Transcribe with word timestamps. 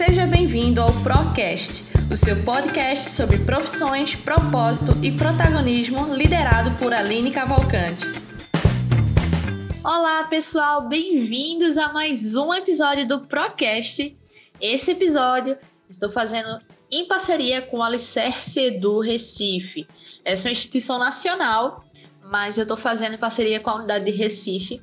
Seja 0.00 0.26
bem-vindo 0.26 0.80
ao 0.80 0.90
Procast, 1.02 1.84
o 2.10 2.16
seu 2.16 2.42
podcast 2.42 3.10
sobre 3.10 3.36
profissões, 3.36 4.14
propósito 4.14 4.92
e 5.04 5.12
protagonismo, 5.12 6.16
liderado 6.16 6.70
por 6.78 6.94
Aline 6.94 7.30
Cavalcante. 7.30 8.06
Olá, 9.84 10.24
pessoal, 10.24 10.88
bem-vindos 10.88 11.76
a 11.76 11.92
mais 11.92 12.34
um 12.34 12.54
episódio 12.54 13.06
do 13.06 13.26
Procast. 13.26 14.16
Esse 14.58 14.92
episódio 14.92 15.58
estou 15.86 16.10
fazendo 16.10 16.58
em 16.90 17.04
parceria 17.04 17.60
com 17.60 17.82
a 17.82 17.86
Alicerce 17.86 18.58
Edu 18.58 19.00
Recife. 19.00 19.86
Essa 20.24 20.48
é 20.48 20.48
uma 20.48 20.52
instituição 20.52 20.98
nacional, 20.98 21.84
mas 22.24 22.56
eu 22.56 22.62
estou 22.62 22.78
fazendo 22.78 23.16
em 23.16 23.18
parceria 23.18 23.60
com 23.60 23.68
a 23.68 23.74
unidade 23.74 24.06
de 24.06 24.12
Recife. 24.12 24.82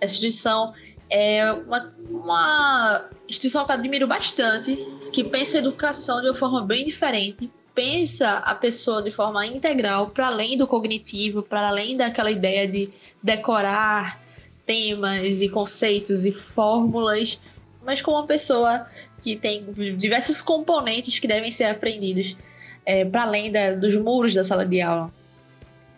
Essa 0.00 0.14
instituição 0.14 0.72
é 1.16 1.52
uma, 1.52 1.94
uma 2.10 3.08
instituição 3.28 3.64
que 3.64 3.70
eu 3.70 3.76
admiro 3.76 4.04
bastante, 4.04 4.76
que 5.12 5.22
pensa 5.22 5.58
a 5.58 5.60
educação 5.60 6.20
de 6.20 6.26
uma 6.26 6.34
forma 6.34 6.60
bem 6.60 6.84
diferente, 6.84 7.48
pensa 7.72 8.38
a 8.38 8.52
pessoa 8.52 9.00
de 9.00 9.12
forma 9.12 9.46
integral, 9.46 10.08
para 10.08 10.26
além 10.26 10.58
do 10.58 10.66
cognitivo, 10.66 11.40
para 11.40 11.68
além 11.68 11.96
daquela 11.96 12.32
ideia 12.32 12.66
de 12.66 12.90
decorar 13.22 14.20
temas 14.66 15.40
e 15.40 15.48
conceitos 15.48 16.26
e 16.26 16.32
fórmulas, 16.32 17.40
mas 17.84 18.02
como 18.02 18.16
uma 18.16 18.26
pessoa 18.26 18.84
que 19.22 19.36
tem 19.36 19.64
diversos 19.96 20.42
componentes 20.42 21.20
que 21.20 21.28
devem 21.28 21.50
ser 21.50 21.66
aprendidos 21.66 22.36
é, 22.84 23.04
para 23.04 23.22
além 23.22 23.52
da, 23.52 23.70
dos 23.70 23.94
muros 23.96 24.34
da 24.34 24.42
sala 24.42 24.66
de 24.66 24.80
aula. 24.80 25.12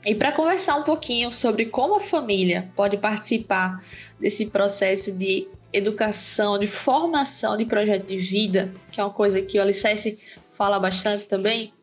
E 0.07 0.15
para 0.15 0.31
conversar 0.31 0.77
um 0.77 0.85
pouquinho 0.85 1.33
sobre 1.33 1.67
como 1.67 1.97
a 1.97 2.01
família 2.01 2.71
pode 2.77 2.97
participar 2.97 3.85
desse 4.21 4.47
processo 4.47 5.11
de 5.11 5.49
educação, 5.73 6.57
de 6.57 6.69
formação 6.69 7.57
de 7.57 7.65
projeto 7.65 8.07
de 8.07 8.17
vida, 8.17 8.73
que 8.93 9.01
é 9.01 9.05
uma 9.05 9.13
coisa 9.13 9.43
que 9.43 9.59
o 9.59 9.63
Alicerce 9.63 10.17
fala 10.53 10.79
bastante 10.79 11.27
também, 11.27 11.75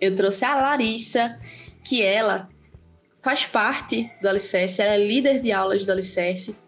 eu 0.00 0.12
trouxe 0.12 0.44
a 0.44 0.56
Larissa, 0.56 1.38
que 1.84 2.02
ela 2.02 2.48
faz 3.22 3.46
parte 3.46 4.10
do 4.20 4.28
Alicerce, 4.28 4.82
ela 4.82 4.94
é 4.94 5.06
líder 5.06 5.38
de 5.38 5.52
aulas 5.52 5.86
do 5.86 5.92
Alicerce, 5.92 6.58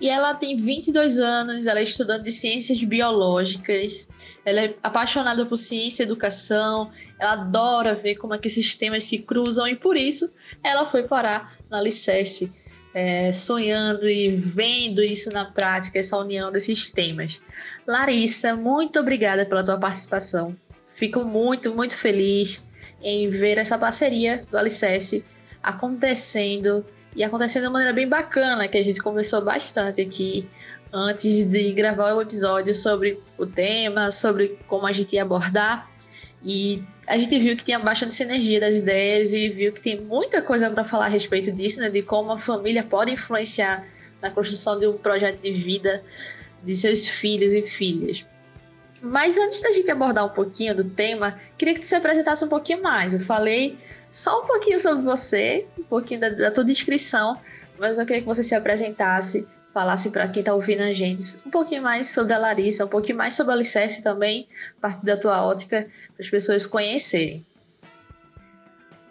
e 0.00 0.08
ela 0.08 0.34
tem 0.34 0.56
22 0.56 1.18
anos, 1.18 1.66
ela 1.66 1.78
é 1.78 1.82
estudante 1.82 2.24
de 2.24 2.32
ciências 2.32 2.82
biológicas, 2.82 4.08
ela 4.44 4.62
é 4.62 4.74
apaixonada 4.82 5.44
por 5.44 5.56
ciência 5.56 6.02
e 6.02 6.06
educação, 6.06 6.90
ela 7.18 7.32
adora 7.32 7.94
ver 7.94 8.14
como 8.14 8.34
é 8.34 8.38
que 8.38 8.48
esses 8.48 8.74
temas 8.74 9.04
se 9.04 9.18
cruzam 9.18 9.68
e 9.68 9.76
por 9.76 9.96
isso 9.96 10.32
ela 10.64 10.86
foi 10.86 11.02
parar 11.02 11.54
na 11.68 11.78
Alicerce, 11.78 12.50
é, 12.94 13.30
sonhando 13.30 14.08
e 14.08 14.30
vendo 14.30 15.02
isso 15.02 15.30
na 15.30 15.44
prática, 15.44 15.98
essa 15.98 16.16
união 16.16 16.50
desses 16.50 16.90
temas. 16.90 17.40
Larissa, 17.86 18.56
muito 18.56 18.98
obrigada 18.98 19.44
pela 19.44 19.62
tua 19.62 19.78
participação. 19.78 20.56
Fico 20.94 21.24
muito, 21.24 21.74
muito 21.74 21.96
feliz 21.96 22.62
em 23.02 23.28
ver 23.28 23.58
essa 23.58 23.78
parceria 23.78 24.44
do 24.50 24.56
Alicerce 24.56 25.24
acontecendo 25.62 26.84
e 27.14 27.24
acontecendo 27.24 27.62
de 27.62 27.68
uma 27.68 27.74
maneira 27.74 27.94
bem 27.94 28.08
bacana, 28.08 28.68
que 28.68 28.78
a 28.78 28.82
gente 28.82 29.00
conversou 29.00 29.42
bastante 29.42 30.00
aqui 30.00 30.48
antes 30.92 31.44
de 31.44 31.72
gravar 31.72 32.14
o 32.14 32.20
episódio 32.20 32.74
sobre 32.74 33.18
o 33.38 33.46
tema, 33.46 34.10
sobre 34.10 34.58
como 34.66 34.86
a 34.86 34.92
gente 34.92 35.14
ia 35.14 35.22
abordar. 35.22 35.88
E 36.42 36.82
a 37.06 37.18
gente 37.18 37.38
viu 37.38 37.56
que 37.56 37.64
tinha 37.64 37.78
bastante 37.78 38.14
sinergia 38.14 38.60
das 38.60 38.76
ideias 38.76 39.32
e 39.32 39.48
viu 39.48 39.72
que 39.72 39.80
tem 39.80 40.00
muita 40.00 40.40
coisa 40.40 40.70
para 40.70 40.84
falar 40.84 41.06
a 41.06 41.08
respeito 41.08 41.52
disso, 41.52 41.80
né? 41.80 41.90
De 41.90 42.02
como 42.02 42.32
a 42.32 42.38
família 42.38 42.82
pode 42.82 43.10
influenciar 43.10 43.86
na 44.22 44.30
construção 44.30 44.78
de 44.78 44.86
um 44.86 44.96
projeto 44.96 45.40
de 45.40 45.50
vida 45.50 46.02
de 46.62 46.74
seus 46.74 47.06
filhos 47.06 47.52
e 47.52 47.62
filhas. 47.62 48.24
Mas 49.02 49.38
antes 49.38 49.62
da 49.62 49.72
gente 49.72 49.90
abordar 49.90 50.26
um 50.26 50.30
pouquinho 50.30 50.74
do 50.74 50.84
tema, 50.84 51.38
queria 51.56 51.74
que 51.74 51.80
tu 51.80 51.86
se 51.86 51.94
apresentasse 51.94 52.44
um 52.44 52.48
pouquinho 52.48 52.82
mais. 52.82 53.14
Eu 53.14 53.20
falei 53.20 53.78
só 54.10 54.42
um 54.42 54.46
pouquinho 54.46 54.80
sobre 54.80 55.02
você, 55.02 55.66
um 55.78 55.84
pouquinho 55.84 56.20
da, 56.20 56.28
da 56.30 56.50
tua 56.50 56.64
descrição, 56.64 57.40
mas 57.78 57.96
eu 57.96 58.04
queria 58.04 58.22
que 58.22 58.26
você 58.26 58.42
se 58.42 58.54
apresentasse, 58.54 59.46
falasse 59.72 60.10
para 60.10 60.26
quem 60.28 60.40
está 60.40 60.52
ouvindo 60.52 60.82
a 60.82 60.92
gente 60.92 61.38
um 61.46 61.50
pouquinho 61.50 61.82
mais 61.82 62.08
sobre 62.08 62.32
a 62.32 62.38
Larissa, 62.38 62.84
um 62.84 62.88
pouquinho 62.88 63.18
mais 63.18 63.34
sobre 63.34 63.52
a 63.52 63.54
Alicerce 63.54 64.02
também, 64.02 64.48
a 64.78 64.80
partir 64.80 65.04
da 65.04 65.16
tua 65.16 65.44
ótica, 65.44 65.86
para 66.14 66.24
as 66.24 66.28
pessoas 66.28 66.66
conhecerem. 66.66 67.46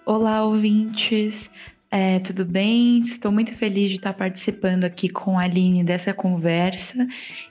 Olá, 0.05 0.43
ouvintes. 0.43 1.49
É, 1.91 2.19
tudo 2.19 2.45
bem? 2.45 2.99
Estou 3.01 3.31
muito 3.31 3.55
feliz 3.55 3.89
de 3.89 3.97
estar 3.97 4.13
participando 4.13 4.83
aqui 4.83 5.09
com 5.09 5.39
a 5.39 5.43
Aline 5.43 5.83
dessa 5.83 6.13
conversa. 6.13 7.07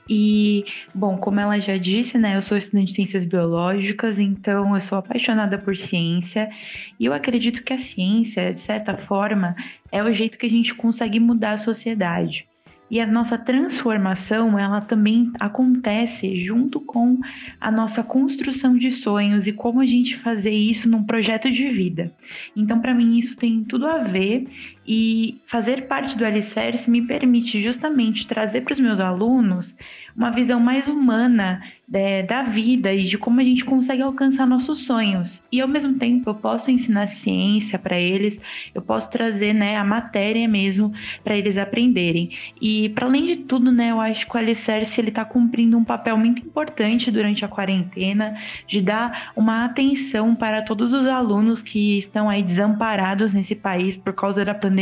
E, 0.07 0.63
bom, 0.95 1.17
como 1.17 1.41
ela 1.41 1.59
já 1.59 1.75
disse, 1.75 2.17
né, 2.17 2.37
eu 2.37 2.41
sou 2.41 2.57
estudante 2.57 2.87
de 2.87 2.93
ciências 2.93 3.25
biológicas, 3.25 4.17
então 4.17 4.75
eu 4.75 4.81
sou 4.81 4.97
apaixonada 4.97 5.57
por 5.57 5.75
ciência. 5.75 6.49
E 6.97 7.05
eu 7.05 7.13
acredito 7.13 7.63
que 7.63 7.73
a 7.73 7.79
ciência, 7.79 8.53
de 8.53 8.61
certa 8.61 8.97
forma, 8.97 9.55
é 9.91 10.01
o 10.01 10.13
jeito 10.13 10.37
que 10.37 10.45
a 10.45 10.49
gente 10.49 10.73
consegue 10.73 11.19
mudar 11.19 11.53
a 11.53 11.57
sociedade. 11.57 12.48
E 12.89 12.99
a 12.99 13.05
nossa 13.05 13.37
transformação, 13.37 14.57
ela 14.57 14.81
também 14.81 15.31
acontece 15.39 16.43
junto 16.43 16.79
com 16.79 17.19
a 17.61 17.71
nossa 17.71 18.01
construção 18.01 18.75
de 18.75 18.91
sonhos 18.91 19.45
e 19.45 19.53
como 19.53 19.79
a 19.79 19.85
gente 19.85 20.17
fazer 20.17 20.51
isso 20.51 20.89
num 20.89 21.03
projeto 21.03 21.51
de 21.51 21.69
vida. 21.69 22.11
Então, 22.55 22.79
para 22.79 22.93
mim, 22.93 23.17
isso 23.17 23.35
tem 23.35 23.63
tudo 23.63 23.85
a 23.85 23.99
ver 23.99 24.47
e 24.91 25.39
fazer 25.45 25.85
parte 25.85 26.17
do 26.17 26.25
Alicerce 26.25 26.89
me 26.89 27.03
permite 27.03 27.61
justamente 27.61 28.25
trazer 28.25 28.61
para 28.61 28.73
os 28.73 28.79
meus 28.79 28.99
alunos 28.99 29.75
uma 30.15 30.31
visão 30.31 30.59
mais 30.59 30.87
humana 30.87 31.61
é, 31.93 32.23
da 32.23 32.43
vida 32.43 32.93
e 32.93 33.05
de 33.05 33.17
como 33.17 33.39
a 33.39 33.43
gente 33.43 33.63
consegue 33.63 34.01
alcançar 34.01 34.45
nossos 34.45 34.85
sonhos. 34.85 35.41
E 35.51 35.61
ao 35.61 35.67
mesmo 35.67 35.97
tempo 35.97 36.29
eu 36.29 36.35
posso 36.35 36.69
ensinar 36.69 37.07
ciência 37.07 37.79
para 37.79 37.99
eles, 37.99 38.39
eu 38.73 38.81
posso 38.81 39.09
trazer 39.09 39.53
né, 39.53 39.77
a 39.77 39.83
matéria 39.83 40.47
mesmo 40.47 40.91
para 41.23 41.37
eles 41.37 41.57
aprenderem. 41.57 42.31
E 42.61 42.89
para 42.89 43.05
além 43.05 43.25
de 43.25 43.37
tudo, 43.37 43.71
né, 43.71 43.91
eu 43.91 44.01
acho 44.01 44.27
que 44.27 44.35
o 44.35 44.39
Alicerce 44.39 45.01
está 45.01 45.23
cumprindo 45.23 45.77
um 45.77 45.83
papel 45.83 46.17
muito 46.17 46.41
importante 46.41 47.09
durante 47.11 47.45
a 47.45 47.47
quarentena 47.47 48.37
de 48.67 48.81
dar 48.81 49.31
uma 49.35 49.65
atenção 49.65 50.35
para 50.35 50.61
todos 50.61 50.93
os 50.93 51.07
alunos 51.07 51.61
que 51.61 51.97
estão 51.97 52.29
aí 52.29 52.43
desamparados 52.43 53.33
nesse 53.33 53.55
país 53.55 53.95
por 53.95 54.13
causa 54.13 54.43
da 54.43 54.53
pandemia, 54.53 54.78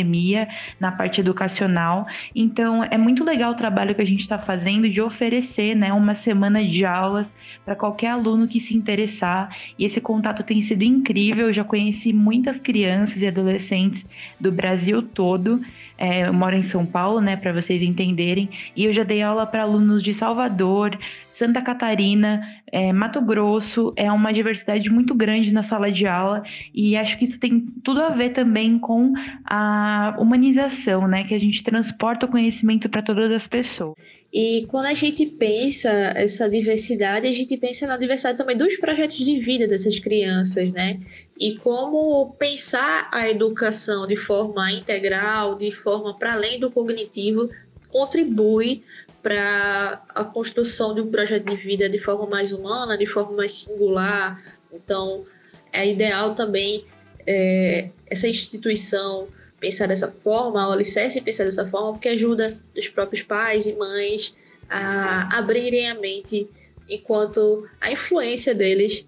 na 0.80 0.92
parte 0.92 1.22
educacional. 1.22 2.06
Então 2.36 2.84
é 2.84 2.98
muito 2.98 3.24
legal 3.24 3.52
o 3.52 3.56
trabalho 3.56 3.96
que 3.96 4.02
a 4.02 4.06
gente 4.06 4.22
está 4.22 4.38
fazendo 4.38 4.90
de 4.90 5.02
oferecer 5.02 5.28
oferecer 5.28 5.76
né, 5.76 5.92
uma 5.94 6.16
semana 6.16 6.64
de 6.66 6.86
aulas 6.86 7.34
para 7.66 7.76
qualquer 7.76 8.12
aluno 8.12 8.48
que 8.48 8.60
se 8.60 8.76
interessar. 8.76 9.56
E 9.78 9.86
esse 9.86 10.00
contato 10.00 10.44
tem 10.44 10.62
sido 10.62 10.84
incrível. 10.84 11.48
Eu 11.48 11.54
já 11.54 11.64
conheci 11.64 12.14
muitas 12.14 12.60
crianças 12.60 13.22
e 13.22 13.28
adolescentes 13.28 14.06
do 14.40 14.52
Brasil 14.52 15.02
todo. 15.02 15.62
É, 15.98 16.28
eu 16.28 16.34
moro 16.34 16.56
em 16.56 16.64
São 16.64 16.86
Paulo, 16.86 17.20
né, 17.20 17.36
para 17.36 17.52
vocês 17.52 17.82
entenderem. 17.82 18.50
E 18.76 18.86
eu 18.86 18.94
já 18.94 19.04
dei 19.04 19.22
aula 19.22 19.46
para 19.46 19.64
alunos 19.64 20.04
de 20.04 20.14
Salvador, 20.14 20.98
Santa 21.38 21.62
Catarina, 21.62 22.42
é, 22.72 22.92
Mato 22.92 23.22
Grosso, 23.22 23.94
é 23.96 24.12
uma 24.12 24.34
diversidade 24.34 24.90
muito 24.90 25.14
grande 25.14 25.54
na 25.54 25.62
sala 25.62 25.92
de 25.92 26.08
aula 26.08 26.42
e 26.74 26.98
acho 26.98 27.16
que 27.16 27.26
isso 27.26 27.40
tem 27.40 27.60
tudo 27.84 28.02
a 28.02 28.10
ver 28.10 28.32
também 28.32 28.80
com 28.80 29.14
a 29.46 30.18
humanização, 30.20 31.08
né? 31.08 31.24
Que 31.24 31.36
a 31.36 31.40
gente 31.40 31.64
transporta 31.64 32.26
o 32.26 32.30
conhecimento 32.30 32.90
para 32.90 33.04
todas 33.04 33.30
as 33.32 33.46
pessoas. 33.46 33.94
E 34.34 34.66
quando 34.68 34.88
a 34.88 34.96
gente 34.96 35.28
pensa 35.28 35.90
essa 36.16 36.50
diversidade, 36.50 37.28
a 37.28 37.32
gente 37.32 37.56
pensa 37.56 37.86
na 37.86 37.98
diversidade 37.98 38.36
também 38.36 38.58
dos 38.58 38.76
projetos 38.78 39.18
de 39.18 39.40
vida 39.40 39.68
dessas 39.68 40.00
crianças, 40.00 40.74
né? 40.74 41.00
E 41.40 41.56
como 41.60 42.32
pensar 42.40 43.10
a 43.14 43.30
educação 43.30 44.08
de 44.08 44.16
forma 44.16 44.72
integral, 44.72 45.56
de 45.56 45.70
forma 45.70 46.18
para 46.18 46.34
além 46.34 46.60
do 46.60 46.72
cognitivo, 46.72 47.48
contribui 47.90 48.84
para 49.28 50.02
a 50.16 50.24
construção 50.24 50.96
de 50.96 51.02
um 51.02 51.12
projeto 51.12 51.44
de 51.44 51.56
vida 51.58 51.90
de 51.90 51.98
forma 51.98 52.26
mais 52.26 52.54
humana, 52.54 52.98
de 52.98 53.06
forma 53.06 53.36
mais 53.36 53.52
singular. 53.52 54.42
Então, 54.72 55.26
é 55.74 55.86
ideal 55.86 56.34
também 56.34 56.86
é, 57.26 57.90
essa 58.06 58.26
instituição 58.26 59.28
pensar 59.60 59.86
dessa 59.86 60.08
forma, 60.08 60.66
o 60.66 60.72
alicerce 60.72 61.20
pensar 61.20 61.44
dessa 61.44 61.68
forma, 61.68 61.92
porque 61.92 62.08
ajuda 62.08 62.58
os 62.78 62.88
próprios 62.88 63.22
pais 63.22 63.68
e 63.68 63.76
mães 63.76 64.34
a 64.70 65.38
abrirem 65.38 65.90
a 65.90 65.96
mente 65.96 66.48
enquanto 66.88 67.68
a 67.82 67.92
influência 67.92 68.56
deles 68.56 69.06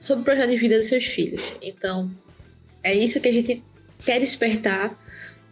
sobre 0.00 0.22
o 0.22 0.24
projeto 0.24 0.50
de 0.50 0.56
vida 0.56 0.76
dos 0.78 0.86
seus 0.86 1.04
filhos. 1.04 1.54
Então, 1.62 2.10
é 2.82 2.92
isso 2.92 3.20
que 3.20 3.28
a 3.28 3.32
gente 3.32 3.62
quer 4.04 4.18
despertar 4.18 4.98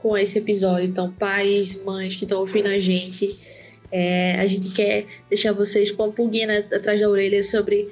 com 0.01 0.19
esse 0.19 0.41
episódio. 0.41 0.89
Então, 0.89 1.13
pais, 1.13 1.81
mães 1.85 2.17
que 2.17 2.25
estão 2.25 2.41
ouvindo 2.41 2.67
a 2.67 2.81
gente, 2.81 3.62
é, 3.93 4.41
a 4.41 4.47
gente 4.47 4.71
quer 4.71 5.07
deixar 5.29 5.53
vocês 5.53 5.91
com 5.91 6.05
a 6.05 6.11
pulguinha 6.11 6.61
atrás 6.61 6.99
da 6.99 7.09
orelha 7.11 7.43
sobre 7.43 7.91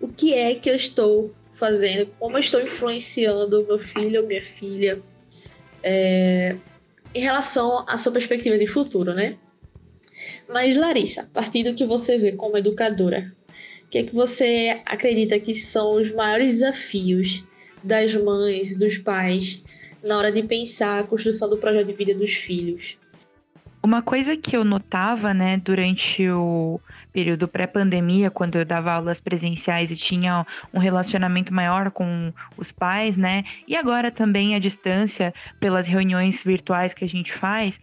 o 0.00 0.06
que 0.06 0.32
é 0.32 0.54
que 0.54 0.70
eu 0.70 0.76
estou 0.76 1.34
fazendo, 1.52 2.06
como 2.20 2.36
eu 2.36 2.40
estou 2.40 2.60
influenciando 2.60 3.66
meu 3.66 3.78
filho 3.78 4.22
ou 4.22 4.26
minha 4.28 4.40
filha 4.40 5.02
é, 5.82 6.56
em 7.12 7.20
relação 7.20 7.84
à 7.88 7.96
sua 7.96 8.12
perspectiva 8.12 8.56
de 8.56 8.66
futuro, 8.68 9.12
né? 9.12 9.36
Mas, 10.48 10.76
Larissa, 10.76 11.22
a 11.22 11.26
partir 11.26 11.64
do 11.64 11.74
que 11.74 11.84
você 11.84 12.16
vê 12.16 12.32
como 12.32 12.56
educadora, 12.56 13.32
o 13.84 13.88
que 13.88 13.98
é 13.98 14.02
que 14.04 14.14
você 14.14 14.80
acredita 14.86 15.38
que 15.40 15.54
são 15.54 15.96
os 15.96 16.12
maiores 16.12 16.60
desafios 16.60 17.44
das 17.82 18.14
mães, 18.14 18.76
dos 18.76 18.98
pais, 18.98 19.62
na 20.02 20.16
hora 20.16 20.30
de 20.30 20.42
pensar 20.44 21.00
a 21.00 21.04
construção 21.04 21.50
do 21.50 21.56
projeto 21.56 21.88
de 21.88 21.92
vida 21.92 22.14
dos 22.14 22.34
filhos? 22.34 22.96
Uma 23.84 24.00
coisa 24.00 24.34
que 24.34 24.56
eu 24.56 24.64
notava, 24.64 25.34
né, 25.34 25.58
durante 25.58 26.26
o 26.30 26.80
período 27.12 27.46
pré-pandemia, 27.46 28.30
quando 28.30 28.56
eu 28.56 28.64
dava 28.64 28.90
aulas 28.90 29.20
presenciais 29.20 29.90
e 29.90 29.94
tinha 29.94 30.46
um 30.72 30.78
relacionamento 30.78 31.52
maior 31.52 31.90
com 31.90 32.32
os 32.56 32.72
pais, 32.72 33.14
né, 33.14 33.44
e 33.68 33.76
agora 33.76 34.10
também 34.10 34.54
à 34.54 34.58
distância, 34.58 35.34
pelas 35.60 35.86
reuniões 35.86 36.42
virtuais 36.42 36.94
que 36.94 37.04
a 37.04 37.06
gente 37.06 37.34
faz, 37.34 37.78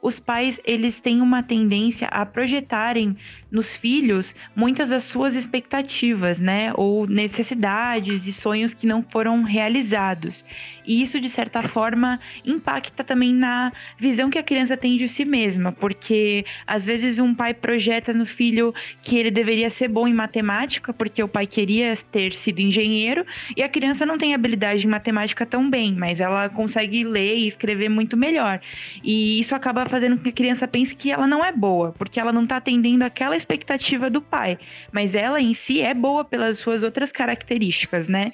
os 0.00 0.18
pais 0.18 0.58
eles 0.64 1.00
têm 1.00 1.20
uma 1.20 1.42
tendência 1.42 2.08
a 2.08 2.24
projetarem 2.24 3.14
nos 3.52 3.76
filhos 3.76 4.34
muitas 4.56 4.88
das 4.88 5.04
suas 5.04 5.34
expectativas, 5.34 6.40
né, 6.40 6.72
ou 6.74 7.06
necessidades 7.06 8.26
e 8.26 8.32
sonhos 8.32 8.72
que 8.72 8.86
não 8.86 9.02
foram 9.02 9.42
realizados. 9.42 10.44
E 10.86 11.02
isso 11.02 11.20
de 11.20 11.28
certa 11.28 11.62
forma 11.62 12.18
impacta 12.44 13.04
também 13.04 13.32
na 13.34 13.70
visão 13.98 14.30
que 14.30 14.38
a 14.38 14.42
criança 14.42 14.76
tem 14.76 14.96
de 14.96 15.06
si 15.06 15.24
mesma, 15.24 15.70
porque 15.70 16.44
às 16.66 16.86
vezes 16.86 17.18
um 17.18 17.34
pai 17.34 17.52
projeta 17.52 18.14
no 18.14 18.24
filho 18.24 18.74
que 19.02 19.16
ele 19.16 19.30
deveria 19.30 19.68
ser 19.68 19.88
bom 19.88 20.08
em 20.08 20.14
matemática, 20.14 20.92
porque 20.92 21.22
o 21.22 21.28
pai 21.28 21.46
queria 21.46 21.94
ter 22.10 22.32
sido 22.32 22.60
engenheiro, 22.60 23.24
e 23.56 23.62
a 23.62 23.68
criança 23.68 24.06
não 24.06 24.16
tem 24.16 24.34
habilidade 24.34 24.86
em 24.86 24.90
matemática 24.90 25.44
tão 25.44 25.68
bem, 25.68 25.94
mas 25.94 26.20
ela 26.20 26.48
consegue 26.48 27.04
ler 27.04 27.36
e 27.36 27.46
escrever 27.46 27.88
muito 27.90 28.16
melhor. 28.16 28.60
E 29.04 29.38
isso 29.38 29.54
acaba 29.54 29.86
fazendo 29.86 30.16
com 30.16 30.22
que 30.22 30.30
a 30.30 30.32
criança 30.32 30.66
pense 30.66 30.94
que 30.94 31.10
ela 31.10 31.26
não 31.26 31.44
é 31.44 31.52
boa, 31.52 31.92
porque 31.92 32.18
ela 32.18 32.32
não 32.32 32.44
está 32.44 32.56
atendendo 32.56 33.04
aquela 33.04 33.36
expectativa 33.42 34.08
do 34.08 34.22
pai. 34.22 34.58
Mas 34.90 35.14
ela 35.14 35.40
em 35.40 35.54
si 35.54 35.80
é 35.80 35.92
boa 35.92 36.24
pelas 36.24 36.58
suas 36.58 36.82
outras 36.82 37.12
características, 37.12 38.08
né? 38.08 38.32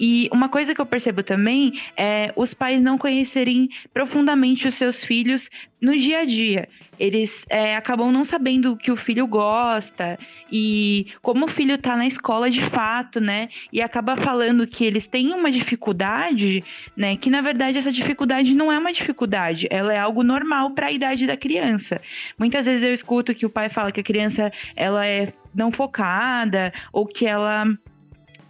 E 0.00 0.30
uma 0.32 0.48
coisa 0.48 0.74
que 0.74 0.80
eu 0.80 0.86
percebo 0.86 1.22
também 1.22 1.78
é 1.94 2.32
os 2.34 2.54
pais 2.54 2.80
não 2.80 2.96
conhecerem 2.96 3.68
profundamente 3.92 4.66
os 4.66 4.74
seus 4.74 5.04
filhos 5.04 5.50
no 5.78 5.96
dia 5.96 6.20
a 6.20 6.24
dia 6.24 6.68
eles 7.00 7.46
é, 7.48 7.74
acabam 7.74 8.12
não 8.12 8.22
sabendo 8.22 8.72
o 8.72 8.76
que 8.76 8.92
o 8.92 8.96
filho 8.96 9.26
gosta 9.26 10.18
e 10.52 11.06
como 11.22 11.46
o 11.46 11.48
filho 11.48 11.78
tá 11.78 11.96
na 11.96 12.06
escola 12.06 12.50
de 12.50 12.60
fato, 12.60 13.18
né? 13.18 13.48
E 13.72 13.80
acaba 13.80 14.18
falando 14.18 14.66
que 14.66 14.84
eles 14.84 15.06
têm 15.06 15.32
uma 15.32 15.50
dificuldade, 15.50 16.62
né? 16.94 17.16
Que 17.16 17.30
na 17.30 17.40
verdade 17.40 17.78
essa 17.78 17.90
dificuldade 17.90 18.54
não 18.54 18.70
é 18.70 18.78
uma 18.78 18.92
dificuldade, 18.92 19.66
ela 19.70 19.94
é 19.94 19.98
algo 19.98 20.22
normal 20.22 20.72
para 20.72 20.88
a 20.88 20.92
idade 20.92 21.26
da 21.26 21.38
criança. 21.38 22.02
Muitas 22.38 22.66
vezes 22.66 22.86
eu 22.86 22.92
escuto 22.92 23.34
que 23.34 23.46
o 23.46 23.50
pai 23.50 23.70
fala 23.70 23.90
que 23.90 24.00
a 24.00 24.04
criança 24.04 24.52
ela 24.76 25.06
é 25.06 25.32
não 25.54 25.72
focada 25.72 26.70
ou 26.92 27.06
que 27.06 27.26
ela 27.26 27.66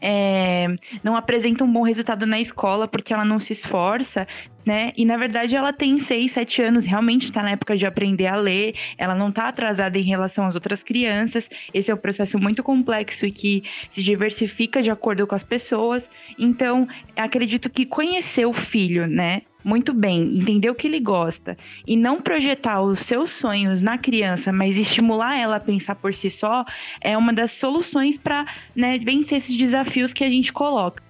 é, 0.01 0.67
não 1.03 1.17
apresenta 1.17 1.65
um 1.65 1.73
bom 1.73 1.83
resultado 1.83 2.27
na 2.27 2.41
escola 2.41 2.89
porque 2.89 3.13
ela 3.13 3.25
não 3.25 3.39
se 3.39 3.53
esforça, 3.53 4.27
né? 4.65 4.93
E 4.97 5.05
na 5.05 5.17
verdade 5.17 5.57
ela 5.57 5.73
tem 5.73 5.99
6, 5.99 6.33
7 6.33 6.63
anos, 6.63 6.85
realmente 6.85 7.25
está 7.25 7.43
na 7.43 7.51
época 7.51 7.77
de 7.77 7.87
aprender 7.87 8.27
a 8.27 8.37
ler, 8.37 8.75
ela 8.97 9.15
não 9.15 9.29
está 9.29 9.49
atrasada 9.49 9.99
em 9.99 10.03
relação 10.03 10.47
às 10.47 10.55
outras 10.55 10.83
crianças. 10.83 11.49
Esse 11.73 11.91
é 11.91 11.95
um 11.95 11.99
processo 11.99 12.39
muito 12.39 12.63
complexo 12.63 13.27
e 13.27 13.31
que 13.31 13.63
se 13.91 14.03
diversifica 14.03 14.83
de 14.83 14.91
acordo 14.91 15.27
com 15.27 15.35
as 15.35 15.45
pessoas. 15.45 16.09
Então, 16.39 16.87
acredito 17.17 17.69
que 17.69 17.87
conhecer 17.87 18.47
o 18.47 18.53
filho, 18.53 19.07
né? 19.07 19.43
Muito 19.65 19.93
bem, 19.93 20.39
entender 20.39 20.71
o 20.71 20.75
que 20.75 20.87
ele 20.87 21.01
gosta 21.01 21.57
e 21.87 21.97
não 21.97 22.21
projetar 22.21 22.81
os 22.83 23.01
seus 23.01 23.31
sonhos 23.33 23.83
na 23.83 23.99
criança, 23.99 24.53
mas 24.53 24.77
estimular 24.77 25.39
ela 25.39 25.57
a 25.57 25.61
pensar 25.61 25.95
por 25.95 26.15
si 26.15 26.31
só, 26.31 26.65
é 27.01 27.17
uma 27.17 27.33
das 27.33 27.53
soluções 27.53 28.19
para 28.19 28.47
né, 28.75 28.99
vencer 28.99 29.39
esses 29.39 29.57
desafios 29.57 30.13
que 30.13 30.25
a 30.25 30.29
gente 30.29 30.53
coloca. 30.53 31.03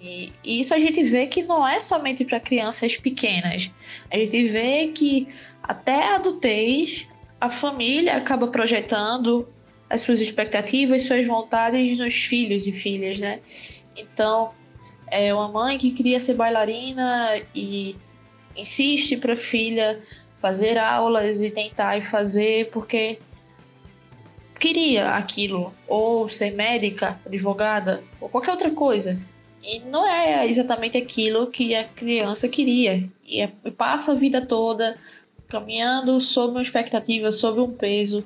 E, 0.00 0.32
isso 0.44 0.74
a 0.74 0.78
gente 0.78 1.02
vê 1.04 1.26
que 1.26 1.42
não 1.42 1.66
é 1.66 1.80
somente 1.80 2.24
para 2.24 2.38
crianças 2.38 2.96
pequenas. 2.96 3.70
A 4.12 4.16
gente 4.18 4.46
vê 4.46 4.88
que 4.88 5.28
até 5.62 6.14
adultez, 6.14 7.08
a 7.40 7.48
família 7.48 8.16
acaba 8.16 8.48
projetando 8.48 9.48
as 9.88 10.00
suas 10.02 10.20
expectativas, 10.20 11.02
suas 11.02 11.26
vontades 11.26 11.98
nos 11.98 12.14
filhos 12.14 12.66
e 12.66 12.72
filhas, 12.72 13.18
né? 13.18 13.40
Então, 13.96 14.50
é 15.10 15.32
uma 15.32 15.48
mãe 15.48 15.78
que 15.78 15.90
queria 15.90 16.18
ser 16.18 16.34
bailarina 16.34 17.40
e 17.54 17.96
insiste 18.56 19.16
para 19.16 19.34
a 19.34 19.36
filha 19.36 20.02
fazer 20.38 20.78
aulas 20.78 21.40
e 21.40 21.50
tentar 21.50 22.00
fazer 22.02 22.70
porque 22.70 23.18
queria 24.58 25.10
aquilo, 25.10 25.72
ou 25.86 26.28
ser 26.28 26.52
médica, 26.52 27.20
advogada, 27.26 28.02
ou 28.20 28.28
qualquer 28.28 28.52
outra 28.52 28.70
coisa. 28.70 29.18
E 29.62 29.80
não 29.80 30.06
é 30.06 30.46
exatamente 30.46 30.96
aquilo 30.96 31.48
que 31.48 31.74
a 31.74 31.84
criança 31.84 32.48
queria. 32.48 33.08
E, 33.24 33.40
é, 33.40 33.48
passa 33.76 34.12
a 34.12 34.14
vida 34.14 34.40
toda 34.40 34.96
caminhando 35.48 36.18
sob 36.20 36.52
uma 36.52 36.62
expectativa, 36.62 37.30
sob 37.30 37.60
um 37.60 37.72
peso 37.72 38.24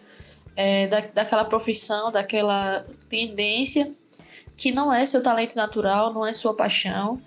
é, 0.56 0.87
da, 0.87 1.00
daquela 1.00 1.44
profissão, 1.44 2.11
daquela 2.11 2.87
tendência 3.09 3.94
que 4.61 4.71
não 4.71 4.93
é 4.93 5.07
seu 5.07 5.23
talento 5.23 5.57
natural, 5.57 6.12
não 6.12 6.27
é 6.27 6.33
sua 6.33 6.53
paixão. 6.53 7.19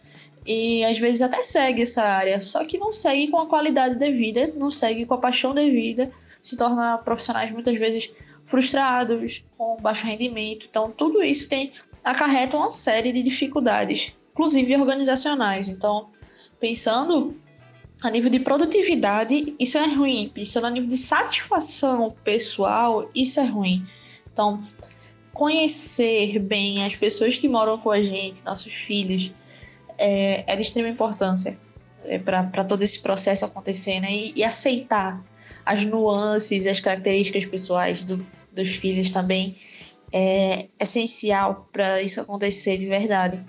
E 0.46 0.86
às 0.86 1.00
vezes 1.00 1.24
até 1.24 1.42
segue 1.42 1.82
essa 1.82 2.04
área, 2.04 2.40
só 2.40 2.64
que 2.64 2.78
não 2.78 2.92
segue 2.92 3.28
com 3.30 3.40
a 3.40 3.48
qualidade 3.48 3.96
devida, 3.96 4.54
não 4.56 4.70
segue 4.70 5.04
com 5.04 5.16
a 5.16 5.18
paixão 5.18 5.52
devida, 5.52 6.12
se 6.44 6.56
torna 6.56 6.96
profissionais 7.00 7.50
muitas 7.50 7.80
vezes 7.80 8.12
frustrados, 8.46 9.44
com 9.58 9.78
baixo 9.78 10.06
rendimento. 10.06 10.68
Então, 10.70 10.92
tudo 10.92 11.24
isso 11.24 11.50
tem 11.50 11.72
acarreta 12.04 12.56
uma 12.56 12.70
série 12.70 13.12
de 13.12 13.24
dificuldades, 13.24 14.14
inclusive 14.32 14.76
organizacionais. 14.76 15.70
Então, 15.70 16.10
pensando 16.60 17.36
a 18.04 18.12
nível 18.12 18.30
de 18.30 18.42
produtividade, 18.42 19.56
isso 19.60 19.80
é 19.80 19.88
ruim. 19.88 20.30
Pensando 20.32 20.68
a 20.68 20.70
nível 20.70 20.90
de 20.90 20.98
satisfação 20.98 22.10
pessoal, 22.24 23.10
isso 23.16 23.40
é 23.40 23.46
ruim. 23.46 23.84
Então, 24.32 24.62
conhecer 25.34 26.40
bem 26.40 26.86
as 26.86 26.96
pessoas 26.96 27.38
que 27.38 27.50
moram 27.50 27.78
com 27.78 27.92
a 27.92 28.02
gente, 28.02 28.44
nossos 28.44 28.74
filhos, 28.74 29.34
é, 29.98 30.44
é 30.46 30.56
de 30.56 30.62
extrema 30.62 30.90
importância 30.90 31.58
é, 32.06 32.20
para 32.20 32.64
todo 32.64 32.84
esse 32.84 33.02
processo 33.02 33.44
acontecer, 33.44 34.00
né? 34.00 34.12
E, 34.12 34.34
e, 34.36 34.44
aceitar 34.44 35.22
as 35.66 35.84
nuances 35.84 36.66
e 36.66 36.70
as 36.70 36.80
características 36.80 37.46
pessoais 37.46 38.04
do, 38.04 38.26
dos 38.52 38.70
filhos 38.76 39.12
também 39.12 39.56
é 40.12 40.68
essencial 40.80 41.68
para 41.72 42.02
isso 42.02 42.22
acontecer 42.22 42.78
de 42.78 42.86
verdade. 42.86 43.44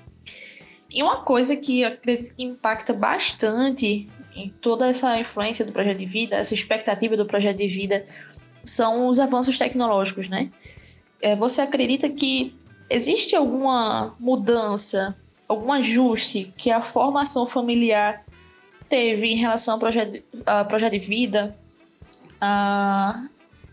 E 0.90 1.02
uma 1.02 1.22
coisa 1.22 1.56
que 1.56 1.84
acredito 1.84 2.34
que 2.34 2.42
impacta 2.42 2.92
bastante 2.92 4.08
em 4.34 4.48
toda 4.60 4.88
essa 4.88 5.18
influência 5.18 5.64
do 5.64 5.72
projeto 5.72 5.98
de 5.98 6.06
vida, 6.06 6.36
essa 6.36 6.54
expectativa 6.54 7.16
do 7.16 7.26
projeto 7.26 7.58
de 7.58 7.66
vida, 7.66 8.06
são 8.64 9.08
os 9.08 9.20
avanços 9.20 9.58
tecnológicos, 9.58 10.28
né? 10.28 10.50
É, 11.24 11.34
você 11.34 11.62
acredita 11.62 12.06
que 12.10 12.54
existe 12.90 13.34
alguma 13.34 14.14
mudança, 14.20 15.16
algum 15.48 15.72
ajuste 15.72 16.52
que 16.54 16.70
a 16.70 16.82
formação 16.82 17.46
familiar 17.46 18.26
teve 18.90 19.28
em 19.28 19.36
relação 19.36 19.72
ao 19.72 19.80
projeto, 19.80 20.22
projeto 20.68 20.92
de 20.92 20.98
vida, 20.98 21.56
a, 22.38 23.24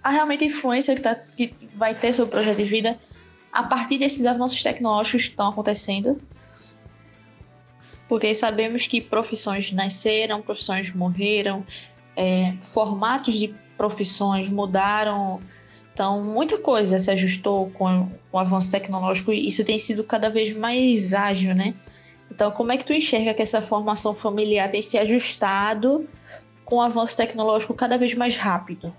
a 0.01 0.10
realmente 0.12 0.46
influência 0.46 0.96
que, 0.96 1.01
tá, 1.01 1.13
que 1.13 1.53
vai 1.74 1.93
ter 1.93 2.13
sobre 2.13 2.29
o 2.29 2.31
projeto 2.31 2.58
de 2.58 2.63
vida 2.63 2.98
a 3.51 3.63
partir 3.63 3.98
desses 3.98 4.25
avanços 4.25 4.63
tecnológicos 4.63 5.24
que 5.24 5.31
estão 5.31 5.50
acontecendo? 5.50 6.22
Porque 8.08 8.34
sabemos 8.34 8.88
que 8.88 9.01
profissões 9.01 9.74
nasceram, 9.74 10.41
profissões 10.41 10.96
morreram, 10.96 11.65
é, 12.15 12.55
formatos 12.62 13.34
de 13.34 13.53
profissões 13.75 14.48
mudaram 14.48 15.41
então, 15.93 16.24
muita 16.24 16.57
coisa 16.57 16.98
se 17.00 17.12
ajustou 17.12 17.69
com 17.71 18.10
o 18.31 18.39
avanço 18.39 18.71
tecnológico 18.71 19.33
e 19.33 19.48
isso 19.48 19.63
tem 19.63 19.77
sido 19.77 20.03
cada 20.03 20.29
vez 20.29 20.55
mais 20.55 21.13
ágil, 21.13 21.53
né? 21.53 21.74
Então, 22.29 22.50
como 22.51 22.71
é 22.71 22.77
que 22.77 22.86
tu 22.86 22.93
enxerga 22.93 23.33
que 23.33 23.41
essa 23.41 23.62
formação 23.62 24.13
familiar 24.15 24.69
tem 24.71 24.81
se 24.81 24.98
ajustado 24.98 26.07
com 26.63 26.77
o 26.77 26.81
avanço 26.81 27.17
tecnológico 27.17 27.74
cada 27.74 27.98
vez 27.98 28.15
mais 28.15 28.38
rápido? 28.38 28.93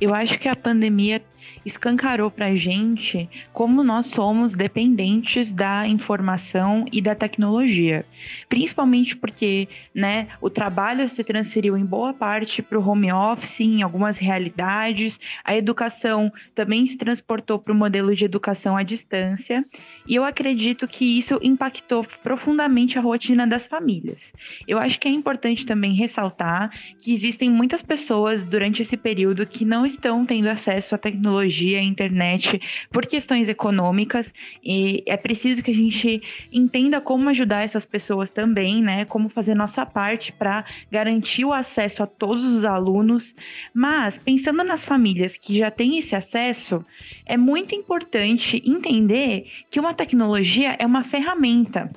Eu 0.00 0.14
acho 0.14 0.38
que 0.38 0.48
a 0.48 0.54
pandemia 0.54 1.20
escancarou 1.64 2.30
para 2.30 2.46
a 2.46 2.54
gente 2.54 3.28
como 3.52 3.82
nós 3.82 4.06
somos 4.06 4.52
dependentes 4.52 5.50
da 5.50 5.86
informação 5.86 6.84
e 6.92 7.00
da 7.00 7.14
tecnologia, 7.14 8.04
principalmente 8.48 9.16
porque, 9.16 9.68
né, 9.94 10.28
o 10.40 10.48
trabalho 10.48 11.08
se 11.08 11.24
transferiu 11.24 11.76
em 11.76 11.84
boa 11.84 12.12
parte 12.14 12.62
para 12.62 12.78
o 12.78 12.86
home 12.86 13.12
office, 13.12 13.60
em 13.60 13.82
algumas 13.82 14.18
realidades, 14.18 15.18
a 15.44 15.56
educação 15.56 16.32
também 16.54 16.86
se 16.86 16.96
transportou 16.96 17.58
para 17.58 17.72
o 17.72 17.76
modelo 17.76 18.14
de 18.14 18.24
educação 18.24 18.76
à 18.76 18.82
distância, 18.82 19.64
e 20.06 20.14
eu 20.14 20.24
acredito 20.24 20.86
que 20.86 21.18
isso 21.18 21.38
impactou 21.42 22.06
profundamente 22.22 22.98
a 22.98 23.02
rotina 23.02 23.46
das 23.46 23.66
famílias. 23.66 24.32
Eu 24.66 24.78
acho 24.78 24.98
que 24.98 25.08
é 25.08 25.10
importante 25.10 25.66
também 25.66 25.92
ressaltar 25.92 26.70
que 27.00 27.12
existem 27.12 27.50
muitas 27.50 27.82
pessoas 27.82 28.44
durante 28.44 28.82
esse 28.82 28.96
período 28.96 29.46
que 29.46 29.64
não 29.64 29.84
estão 29.92 30.24
tendo 30.24 30.48
acesso 30.48 30.94
à 30.94 30.98
tecnologia 30.98 31.78
a 31.78 31.82
internet, 31.82 32.60
por 32.90 33.06
questões 33.06 33.48
econômicas, 33.48 34.32
e 34.62 35.02
é 35.06 35.16
preciso 35.16 35.62
que 35.62 35.70
a 35.70 35.74
gente 35.74 36.22
entenda 36.52 37.00
como 37.00 37.28
ajudar 37.28 37.62
essas 37.62 37.84
pessoas 37.84 38.30
também, 38.30 38.82
né? 38.82 39.04
Como 39.04 39.28
fazer 39.28 39.54
nossa 39.54 39.84
parte 39.84 40.32
para 40.32 40.64
garantir 40.90 41.44
o 41.44 41.52
acesso 41.52 42.02
a 42.02 42.06
todos 42.06 42.44
os 42.44 42.64
alunos. 42.64 43.34
Mas, 43.74 44.18
pensando 44.18 44.62
nas 44.64 44.84
famílias 44.84 45.36
que 45.36 45.58
já 45.58 45.70
têm 45.70 45.98
esse 45.98 46.14
acesso, 46.14 46.84
é 47.26 47.36
muito 47.36 47.74
importante 47.74 48.62
entender 48.64 49.50
que 49.70 49.80
uma 49.80 49.94
tecnologia 49.94 50.76
é 50.78 50.86
uma 50.86 51.04
ferramenta. 51.04 51.90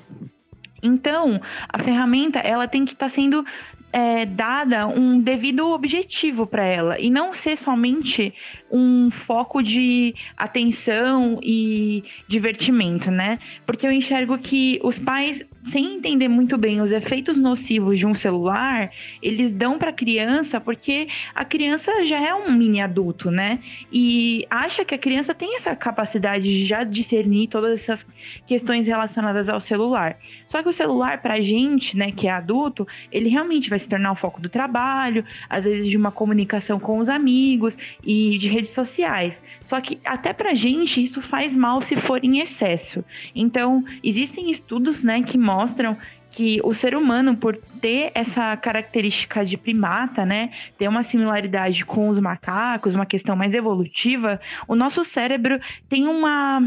Então, 0.82 1.40
a 1.68 1.78
ferramenta 1.78 2.40
ela 2.40 2.66
tem 2.66 2.84
que 2.84 2.92
estar 2.92 3.06
tá 3.06 3.10
sendo 3.10 3.44
é, 3.92 4.24
dada 4.24 4.86
um 4.86 5.20
devido 5.20 5.68
objetivo 5.68 6.46
para 6.46 6.64
ela 6.64 6.98
e 6.98 7.10
não 7.10 7.34
ser 7.34 7.56
somente 7.56 8.34
um 8.72 9.10
foco 9.10 9.62
de 9.62 10.14
atenção 10.36 11.38
e 11.42 12.02
divertimento, 12.26 13.10
né? 13.10 13.38
Porque 13.66 13.86
eu 13.86 13.92
enxergo 13.92 14.38
que 14.38 14.80
os 14.82 14.98
pais, 14.98 15.44
sem 15.64 15.96
entender 15.96 16.28
muito 16.28 16.56
bem 16.56 16.80
os 16.80 16.90
efeitos 16.90 17.36
nocivos 17.36 17.98
de 17.98 18.06
um 18.06 18.14
celular, 18.14 18.90
eles 19.22 19.52
dão 19.52 19.78
para 19.78 19.90
a 19.90 19.92
criança 19.92 20.58
porque 20.58 21.06
a 21.34 21.44
criança 21.44 22.04
já 22.04 22.18
é 22.18 22.34
um 22.34 22.50
mini 22.50 22.80
adulto, 22.80 23.30
né? 23.30 23.58
E 23.92 24.46
acha 24.48 24.84
que 24.84 24.94
a 24.94 24.98
criança 24.98 25.34
tem 25.34 25.56
essa 25.56 25.76
capacidade 25.76 26.44
de 26.44 26.64
já 26.64 26.82
discernir 26.82 27.48
todas 27.48 27.80
essas 27.80 28.06
questões 28.46 28.86
relacionadas 28.86 29.50
ao 29.50 29.60
celular. 29.60 30.16
Só 30.46 30.62
que 30.62 30.68
o 30.68 30.72
celular, 30.72 31.20
para 31.20 31.34
a 31.34 31.40
gente, 31.40 31.96
né, 31.96 32.10
que 32.10 32.26
é 32.26 32.30
adulto, 32.30 32.86
ele 33.10 33.28
realmente 33.28 33.68
vai 33.68 33.78
se 33.78 33.88
tornar 33.88 34.12
o 34.12 34.16
foco 34.16 34.40
do 34.40 34.48
trabalho, 34.48 35.24
às 35.48 35.64
vezes 35.64 35.86
de 35.86 35.96
uma 35.96 36.10
comunicação 36.10 36.80
com 36.80 36.98
os 36.98 37.08
amigos 37.08 37.76
e 38.02 38.38
de 38.38 38.48
redes 38.62 38.74
sociais. 38.74 39.42
Só 39.62 39.80
que 39.80 40.00
até 40.04 40.32
pra 40.32 40.54
gente 40.54 41.02
isso 41.02 41.20
faz 41.20 41.54
mal 41.54 41.82
se 41.82 41.96
for 41.96 42.24
em 42.24 42.40
excesso. 42.40 43.04
Então, 43.34 43.84
existem 44.02 44.50
estudos, 44.50 45.02
né, 45.02 45.22
que 45.22 45.36
mostram 45.36 45.96
que 46.30 46.60
o 46.64 46.72
ser 46.72 46.96
humano, 46.96 47.36
por 47.36 47.56
ter 47.80 48.10
essa 48.14 48.56
característica 48.56 49.44
de 49.44 49.58
primata, 49.58 50.24
né, 50.24 50.50
ter 50.78 50.88
uma 50.88 51.02
similaridade 51.02 51.84
com 51.84 52.08
os 52.08 52.18
macacos, 52.18 52.94
uma 52.94 53.04
questão 53.04 53.36
mais 53.36 53.52
evolutiva, 53.52 54.40
o 54.66 54.74
nosso 54.74 55.04
cérebro 55.04 55.60
tem 55.90 56.08
uma 56.08 56.62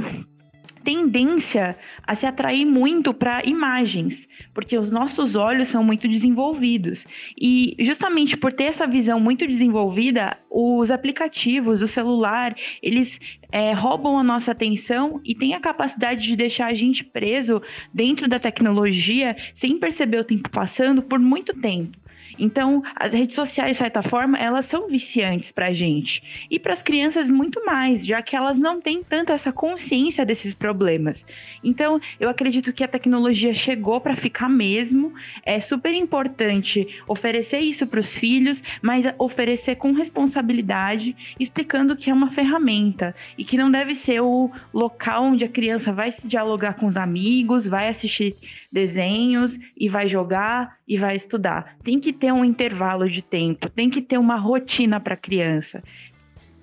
tendência 0.86 1.75
a 2.04 2.13
se 2.13 2.27
atrair 2.27 2.63
muito 2.63 3.12
para 3.12 3.44
imagens, 3.44 4.30
porque 4.54 4.77
os 4.77 4.92
nossos 4.92 5.36
olhos 5.36 5.68
são 5.68 5.84
muito 5.84 6.08
desenvolvidos. 6.08 7.08
E 7.36 7.75
justamente 7.80 8.38
por 8.38 8.54
ter 8.54 8.65
essa 8.65 8.86
visão 8.86 9.20
muito 9.20 9.48
desenvolvida, 9.48 10.38
os 10.50 10.92
aplicativos, 10.92 11.82
o 11.82 11.88
celular, 11.88 12.56
eles 12.84 13.20
é, 13.51 13.74
roubam 13.74 14.20
a 14.20 14.24
nossa 14.24 14.51
atenção 14.51 15.20
e 15.25 15.34
têm 15.34 15.56
a 15.56 15.60
capacidade 15.60 16.22
de 16.22 16.36
deixar 16.36 16.68
a 16.68 16.74
gente 16.75 17.04
preso 17.04 17.62
dentro 17.92 18.27
da 18.27 18.38
tecnologia 18.38 19.36
sem 19.56 19.80
perceber 19.80 20.20
o 20.20 20.24
tempo 20.24 20.50
passando 20.50 21.01
por 21.01 21.20
muito 21.20 21.51
tempo. 21.60 21.98
Então, 22.38 22.84
as 22.96 23.13
redes 23.13 23.36
sociais, 23.36 23.72
de 23.72 23.77
certa 23.77 24.01
forma, 24.01 24.38
elas 24.38 24.65
são 24.65 24.88
viciantes 24.88 25.51
para 25.51 25.68
a 25.68 25.74
gente. 25.74 26.24
E 26.50 26.60
para 26.60 26.74
as 26.74 26.82
crianças, 26.82 27.30
muito 27.30 27.63
mais, 27.65 28.06
já 28.06 28.22
que 28.22 28.36
elas 28.36 28.60
não 28.60 28.82
têm 28.82 29.04
tanto 29.04 29.32
essa 29.32 29.51
consciência 29.51 30.25
desses 30.25 30.54
problemas. 30.54 31.25
Então, 31.63 32.00
eu 32.20 32.30
acredito 32.30 32.74
que 32.74 32.84
a 32.84 32.88
tecnologia 32.88 33.54
chegou 33.54 34.00
para 34.00 34.15
ficar 34.15 34.50
mesmo. 34.50 35.13
É 35.44 35.60
super 35.60 35.94
importante 35.94 36.88
oferecer 37.08 37.60
isso 37.60 37.88
para 37.88 38.00
os 38.00 38.13
filhos, 38.13 38.63
mas 38.82 39.06
oferecer 39.18 39.75
com 39.75 39.92
responsabilidade, 39.92 41.15
explicando 41.39 41.96
que 41.96 42.10
é 42.10 42.13
uma 42.13 42.32
ferramenta 42.32 43.15
e 43.38 43.44
que 43.44 43.58
não 43.58 43.72
deve 43.72 43.96
ser 43.96 44.22
o 44.22 44.51
local 44.74 45.24
onde 45.25 45.46
a 45.46 45.50
criança 45.50 45.92
vai 45.92 46.12
se 46.12 46.27
dialogar 46.27 46.74
com 46.74 46.86
os 46.86 46.98
amigos, 46.98 47.65
vai 47.65 47.88
assistir 47.88 48.36
desenhos 48.72 49.58
e 49.77 49.88
vai 49.88 50.08
jogar 50.08 50.77
e 50.88 50.98
vai 50.98 51.15
estudar. 51.15 51.75
Tem 51.84 52.00
que 52.00 52.13
ter 52.13 52.25
um 52.34 52.46
intervalo 52.46 53.10
de 53.10 53.22
tempo, 53.22 53.70
tem 53.70 53.89
que 53.89 54.01
ter 54.01 54.17
uma 54.17 54.36
rotina 54.36 55.00
para 55.00 55.13
a 55.13 55.17
criança. 55.17 55.84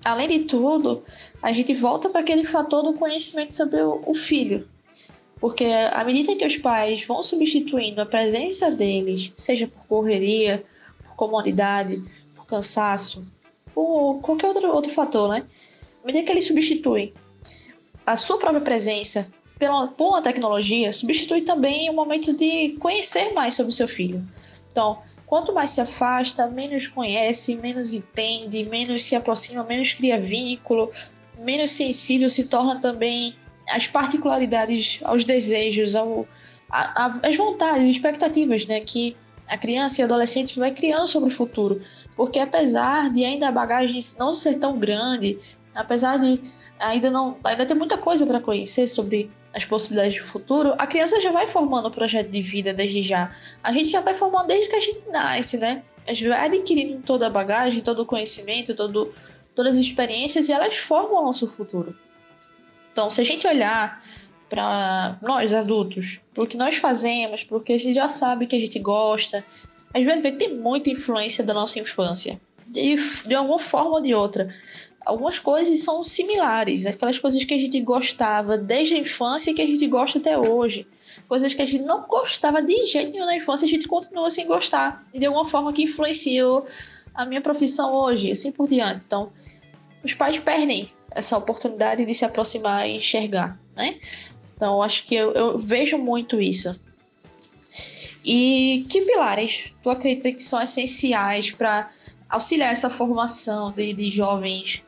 Além 0.03 0.27
de 0.27 0.39
tudo, 0.39 1.03
a 1.41 1.51
gente 1.53 1.73
volta 1.73 2.09
para 2.09 2.21
aquele 2.21 2.43
fator 2.43 2.83
do 2.83 2.93
conhecimento 2.93 3.55
sobre 3.55 3.81
o 3.81 4.13
filho. 4.13 4.67
Porque 5.39 5.65
à 5.65 6.03
medida 6.03 6.35
que 6.35 6.45
os 6.45 6.57
pais 6.57 7.05
vão 7.05 7.21
substituindo 7.21 8.01
a 8.01 8.05
presença 8.05 8.71
deles, 8.71 9.33
seja 9.35 9.67
por 9.67 9.85
correria, 9.87 10.63
por 11.05 11.15
comodidade, 11.15 12.01
por 12.35 12.45
cansaço, 12.45 13.25
por 13.73 14.19
qualquer 14.21 14.47
outro, 14.47 14.73
outro 14.73 14.91
fator, 14.91 15.29
né? 15.29 15.45
À 16.01 16.05
medida 16.05 16.25
que 16.25 16.31
eles 16.31 16.47
substituem 16.47 17.13
a 18.05 18.17
sua 18.17 18.37
própria 18.37 18.61
presença 18.61 19.31
pela, 19.57 19.87
por 19.87 20.09
uma 20.09 20.21
tecnologia, 20.21 20.91
substitui 20.91 21.41
também 21.41 21.89
o 21.89 21.93
momento 21.93 22.33
de 22.33 22.69
conhecer 22.79 23.33
mais 23.33 23.53
sobre 23.53 23.71
o 23.71 23.75
seu 23.75 23.87
filho. 23.87 24.25
Então, 24.71 24.99
quanto 25.33 25.51
mais 25.51 25.71
se 25.71 25.81
afasta, 25.81 26.45
menos 26.45 26.85
conhece, 26.85 27.55
menos 27.55 27.91
entende, 27.91 28.63
menos 28.65 29.01
se 29.01 29.15
aproxima, 29.15 29.63
menos 29.63 29.91
cria 29.91 30.19
vínculo, 30.19 30.91
menos 31.39 31.71
sensível 31.71 32.29
se 32.29 32.43
torna 32.43 32.79
também 32.79 33.35
às 33.67 33.87
particularidades, 33.87 34.99
aos 35.03 35.23
desejos, 35.23 35.95
ao, 35.95 36.27
a, 36.69 37.05
a, 37.05 37.27
às 37.27 37.35
vontades, 37.35 37.87
expectativas, 37.87 38.67
né, 38.67 38.79
que 38.81 39.17
a 39.47 39.57
criança 39.57 40.01
e 40.01 40.03
adolescente 40.03 40.59
vai 40.59 40.69
criando 40.69 41.07
sobre 41.07 41.29
o 41.29 41.35
futuro. 41.35 41.81
Porque 42.15 42.37
apesar 42.37 43.09
de 43.09 43.25
ainda 43.25 43.47
a 43.47 43.51
bagagem 43.51 44.01
não 44.19 44.31
ser 44.31 44.59
tão 44.59 44.77
grande, 44.77 45.39
apesar 45.73 46.17
de 46.17 46.39
ainda 46.77 47.09
não 47.09 47.37
ainda 47.43 47.65
ter 47.65 47.73
muita 47.73 47.97
coisa 47.97 48.23
para 48.27 48.39
conhecer 48.39 48.85
sobre 48.85 49.31
as 49.53 49.63
possibilidades 49.63 50.15
de 50.15 50.21
futuro, 50.21 50.73
a 50.77 50.87
criança 50.87 51.21
já 51.21 51.31
vai 51.31 51.45
formando 51.45 51.87
o 51.87 51.91
projeto 51.91 52.29
de 52.29 52.41
vida 52.41 52.73
desde 52.73 53.01
já. 53.01 53.35
A 53.63 53.71
gente 53.71 53.89
já 53.89 54.01
vai 54.01 54.13
formando 54.13 54.47
desde 54.47 54.67
que 54.67 54.75
a 54.75 54.79
gente 54.79 55.07
nasce, 55.09 55.57
né? 55.57 55.83
A 56.07 56.13
gente 56.13 56.27
vai 56.27 56.45
adquirindo 56.45 57.01
toda 57.03 57.27
a 57.27 57.29
bagagem, 57.29 57.81
todo 57.81 58.01
o 58.01 58.05
conhecimento, 58.05 58.73
todo, 58.73 59.13
todas 59.55 59.77
as 59.77 59.85
experiências 59.85 60.49
e 60.49 60.51
elas 60.51 60.75
formam 60.77 61.21
o 61.21 61.25
nosso 61.25 61.47
futuro. 61.47 61.95
Então, 62.91 63.09
se 63.09 63.21
a 63.21 63.23
gente 63.23 63.47
olhar 63.47 64.03
para 64.49 65.17
nós 65.21 65.53
adultos, 65.53 66.19
para 66.33 66.43
o 66.43 66.47
que 66.47 66.57
nós 66.57 66.77
fazemos, 66.77 67.43
para 67.43 67.57
o 67.57 67.61
que 67.61 67.73
a 67.73 67.77
gente 67.77 67.93
já 67.93 68.07
sabe 68.07 68.47
que 68.47 68.55
a 68.55 68.59
gente 68.59 68.79
gosta, 68.79 69.45
a 69.93 69.99
gente 69.99 70.07
vai 70.07 70.21
ver 70.21 70.31
que 70.33 70.37
tem 70.37 70.55
muita 70.55 70.89
influência 70.89 71.43
da 71.43 71.53
nossa 71.53 71.79
infância, 71.79 72.41
de, 72.67 72.95
de 73.25 73.35
alguma 73.35 73.59
forma 73.59 73.91
ou 73.91 74.01
de 74.01 74.13
outra 74.13 74.53
algumas 75.05 75.39
coisas 75.39 75.79
são 75.79 76.03
similares, 76.03 76.85
aquelas 76.85 77.19
coisas 77.19 77.43
que 77.43 77.53
a 77.53 77.57
gente 77.57 77.79
gostava 77.81 78.57
desde 78.57 78.95
a 78.95 78.97
infância 78.97 79.51
e 79.51 79.53
que 79.53 79.61
a 79.61 79.65
gente 79.65 79.85
gosta 79.87 80.19
até 80.19 80.37
hoje. 80.37 80.87
Coisas 81.27 81.53
que 81.53 81.61
a 81.61 81.65
gente 81.65 81.83
não 81.83 82.07
gostava 82.07 82.61
de 82.61 82.85
jeito 82.85 83.11
nenhum 83.11 83.25
na 83.25 83.35
infância, 83.35 83.65
a 83.65 83.69
gente 83.69 83.87
continua 83.87 84.29
sem 84.29 84.47
gostar. 84.47 85.05
E 85.13 85.19
de 85.19 85.25
alguma 85.25 85.45
forma 85.45 85.73
que 85.73 85.83
influenciou 85.83 86.65
a 87.13 87.25
minha 87.25 87.41
profissão 87.41 87.93
hoje, 87.93 88.31
assim 88.31 88.51
por 88.51 88.67
diante. 88.67 89.03
Então, 89.05 89.31
os 90.03 90.13
pais 90.13 90.39
perdem 90.39 90.91
essa 91.11 91.37
oportunidade 91.37 92.03
de 92.03 92.13
se 92.13 92.25
aproximar 92.25 92.89
e 92.89 92.97
enxergar, 92.97 93.59
né? 93.75 93.99
Então, 94.55 94.81
acho 94.81 95.05
que 95.05 95.15
eu, 95.15 95.31
eu 95.33 95.57
vejo 95.57 95.97
muito 95.97 96.41
isso. 96.41 96.79
E 98.25 98.85
que 98.89 99.01
pilares 99.01 99.75
tu 99.83 99.89
acredita 99.89 100.31
que 100.31 100.41
são 100.41 100.61
essenciais 100.61 101.51
para 101.51 101.91
auxiliar 102.29 102.71
essa 102.71 102.89
formação 102.89 103.71
de, 103.71 103.93
de 103.93 104.09
jovens 104.09 104.83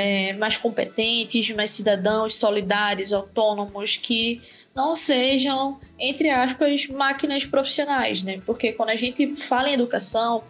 é, 0.00 0.32
mais 0.32 0.56
competentes, 0.56 1.50
mais 1.50 1.72
cidadãos, 1.72 2.34
solidários, 2.34 3.12
autônomos, 3.12 3.98
que 3.98 4.40
não 4.74 4.94
sejam, 4.94 5.78
entre 5.98 6.30
aspas, 6.30 6.86
máquinas 6.86 7.44
profissionais, 7.44 8.22
né? 8.22 8.40
Porque 8.46 8.72
quando 8.72 8.88
a 8.88 8.96
gente 8.96 9.36
fala 9.36 9.68
em 9.68 9.74
educação, 9.74 10.42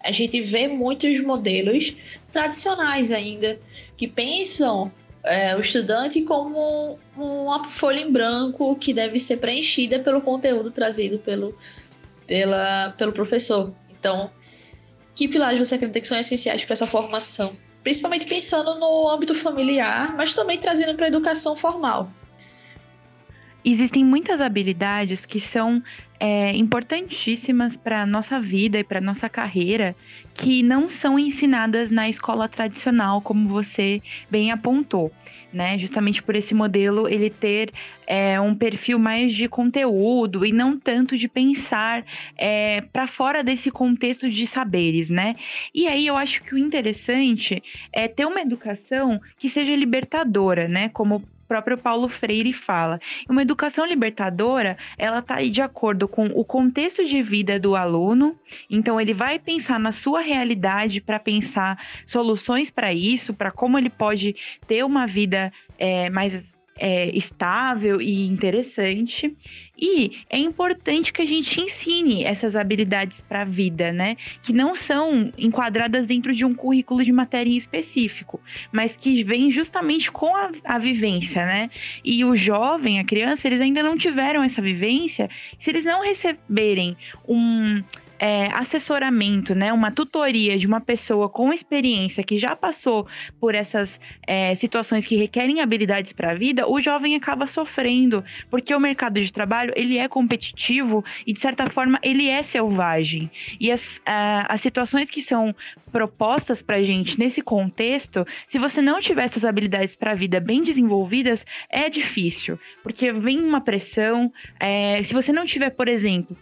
a 0.00 0.12
gente 0.12 0.42
vê 0.42 0.68
muitos 0.68 1.22
modelos 1.22 1.96
tradicionais 2.30 3.10
ainda, 3.10 3.58
que 3.96 4.06
pensam 4.06 4.92
é, 5.24 5.56
o 5.56 5.60
estudante 5.60 6.20
como 6.20 6.98
uma 7.16 7.64
folha 7.64 8.00
em 8.00 8.12
branco 8.12 8.76
que 8.76 8.92
deve 8.92 9.18
ser 9.18 9.38
preenchida 9.38 10.00
pelo 10.00 10.20
conteúdo 10.20 10.70
trazido 10.70 11.18
pelo, 11.18 11.56
pela, 12.26 12.90
pelo 12.98 13.12
professor. 13.12 13.72
Então, 13.88 14.30
que 15.14 15.26
pilares 15.26 15.58
você 15.58 15.76
acredita 15.76 15.98
que 15.98 16.08
são 16.08 16.18
essenciais 16.18 16.62
para 16.62 16.74
essa 16.74 16.86
formação? 16.86 17.56
Principalmente 17.82 18.26
pensando 18.26 18.74
no 18.76 19.08
âmbito 19.08 19.34
familiar, 19.34 20.14
mas 20.16 20.34
também 20.34 20.58
trazendo 20.58 20.94
para 20.96 21.06
a 21.06 21.08
educação 21.08 21.56
formal. 21.56 22.10
existem 23.64 24.04
muitas 24.04 24.40
habilidades 24.40 25.26
que 25.26 25.40
são 25.40 25.82
é, 26.20 26.54
importantíssimas 26.56 27.76
para 27.76 28.02
a 28.02 28.06
nossa 28.06 28.40
vida 28.40 28.78
e 28.78 28.84
para 28.84 29.00
nossa 29.00 29.28
carreira 29.28 29.94
que 30.34 30.62
não 30.62 30.88
são 30.88 31.18
ensinadas 31.18 31.90
na 31.90 32.08
escola 32.08 32.48
tradicional, 32.48 33.20
como 33.20 33.48
você 33.48 34.00
bem 34.30 34.50
apontou. 34.50 35.12
Né? 35.52 35.78
Justamente 35.78 36.22
por 36.22 36.36
esse 36.36 36.54
modelo 36.54 37.08
ele 37.08 37.30
ter 37.30 37.72
é, 38.06 38.38
um 38.38 38.54
perfil 38.54 38.98
mais 38.98 39.32
de 39.34 39.48
conteúdo 39.48 40.44
e 40.44 40.52
não 40.52 40.78
tanto 40.78 41.16
de 41.16 41.26
pensar 41.26 42.04
é, 42.36 42.82
para 42.92 43.06
fora 43.06 43.42
desse 43.42 43.70
contexto 43.70 44.28
de 44.28 44.46
saberes, 44.46 45.08
né? 45.08 45.34
E 45.74 45.86
aí 45.86 46.06
eu 46.06 46.18
acho 46.18 46.42
que 46.42 46.54
o 46.54 46.58
interessante 46.58 47.62
é 47.90 48.06
ter 48.06 48.26
uma 48.26 48.42
educação 48.42 49.18
que 49.38 49.48
seja 49.48 49.74
libertadora, 49.74 50.68
né? 50.68 50.90
Como 50.90 51.24
próprio 51.48 51.78
Paulo 51.78 52.08
Freire 52.08 52.52
fala. 52.52 53.00
Uma 53.28 53.42
educação 53.42 53.86
libertadora, 53.86 54.76
ela 54.98 55.20
está 55.20 55.42
de 55.42 55.62
acordo 55.62 56.06
com 56.06 56.26
o 56.26 56.44
contexto 56.44 57.04
de 57.04 57.22
vida 57.22 57.58
do 57.58 57.74
aluno, 57.74 58.38
então 58.68 59.00
ele 59.00 59.14
vai 59.14 59.38
pensar 59.38 59.80
na 59.80 59.90
sua 59.90 60.20
realidade 60.20 61.00
para 61.00 61.18
pensar 61.18 61.82
soluções 62.06 62.70
para 62.70 62.92
isso, 62.92 63.32
para 63.32 63.50
como 63.50 63.78
ele 63.78 63.90
pode 63.90 64.36
ter 64.66 64.84
uma 64.84 65.06
vida 65.06 65.50
é, 65.78 66.10
mais 66.10 66.44
é, 66.78 67.10
estável 67.16 68.00
e 68.00 68.26
interessante. 68.26 69.36
E 69.80 70.22
é 70.28 70.38
importante 70.38 71.12
que 71.12 71.22
a 71.22 71.26
gente 71.26 71.60
ensine 71.60 72.24
essas 72.24 72.56
habilidades 72.56 73.20
para 73.20 73.42
a 73.42 73.44
vida, 73.44 73.92
né? 73.92 74.16
Que 74.42 74.52
não 74.52 74.74
são 74.74 75.32
enquadradas 75.38 76.06
dentro 76.06 76.34
de 76.34 76.44
um 76.44 76.54
currículo 76.54 77.04
de 77.04 77.12
matéria 77.12 77.50
em 77.50 77.56
específico, 77.56 78.40
mas 78.72 78.96
que 78.96 79.22
vem 79.22 79.50
justamente 79.50 80.10
com 80.10 80.34
a, 80.34 80.50
a 80.64 80.78
vivência, 80.78 81.44
né? 81.44 81.70
E 82.04 82.24
o 82.24 82.34
jovem, 82.34 82.98
a 82.98 83.04
criança, 83.04 83.46
eles 83.46 83.60
ainda 83.60 83.82
não 83.82 83.96
tiveram 83.96 84.42
essa 84.42 84.60
vivência. 84.60 85.28
Se 85.60 85.70
eles 85.70 85.84
não 85.84 86.02
receberem 86.02 86.96
um 87.28 87.82
é, 88.18 88.46
assessoramento, 88.52 89.54
né, 89.54 89.72
uma 89.72 89.90
tutoria 89.90 90.58
de 90.58 90.66
uma 90.66 90.80
pessoa 90.80 91.28
com 91.28 91.52
experiência 91.52 92.22
que 92.22 92.36
já 92.36 92.54
passou 92.56 93.06
por 93.40 93.54
essas 93.54 94.00
é, 94.26 94.54
situações 94.54 95.06
que 95.06 95.16
requerem 95.16 95.60
habilidades 95.60 96.12
para 96.12 96.32
a 96.32 96.34
vida, 96.34 96.68
o 96.68 96.80
jovem 96.80 97.14
acaba 97.14 97.46
sofrendo, 97.46 98.24
porque 98.50 98.74
o 98.74 98.80
mercado 98.80 99.20
de 99.20 99.32
trabalho 99.32 99.72
ele 99.76 99.98
é 99.98 100.08
competitivo 100.08 101.04
e 101.26 101.32
de 101.32 101.40
certa 101.40 101.68
forma 101.70 101.98
ele 102.02 102.28
é 102.28 102.42
selvagem. 102.42 103.30
E 103.60 103.70
as, 103.70 104.00
as 104.04 104.60
situações 104.60 105.08
que 105.08 105.22
são 105.22 105.54
propostas 105.92 106.62
para 106.62 106.82
gente 106.82 107.18
nesse 107.18 107.40
contexto, 107.42 108.26
se 108.46 108.58
você 108.58 108.80
não 108.82 109.00
tiver 109.00 109.24
essas 109.24 109.44
habilidades 109.44 109.96
para 109.96 110.12
a 110.12 110.14
vida 110.14 110.40
bem 110.40 110.62
desenvolvidas, 110.62 111.44
é 111.70 111.88
difícil, 111.88 112.58
porque 112.82 113.12
vem 113.12 113.40
uma 113.40 113.60
pressão. 113.60 114.32
É, 114.60 115.02
se 115.02 115.14
você 115.14 115.32
não 115.32 115.44
tiver, 115.44 115.70
por 115.70 115.88
exemplo, 115.88 116.36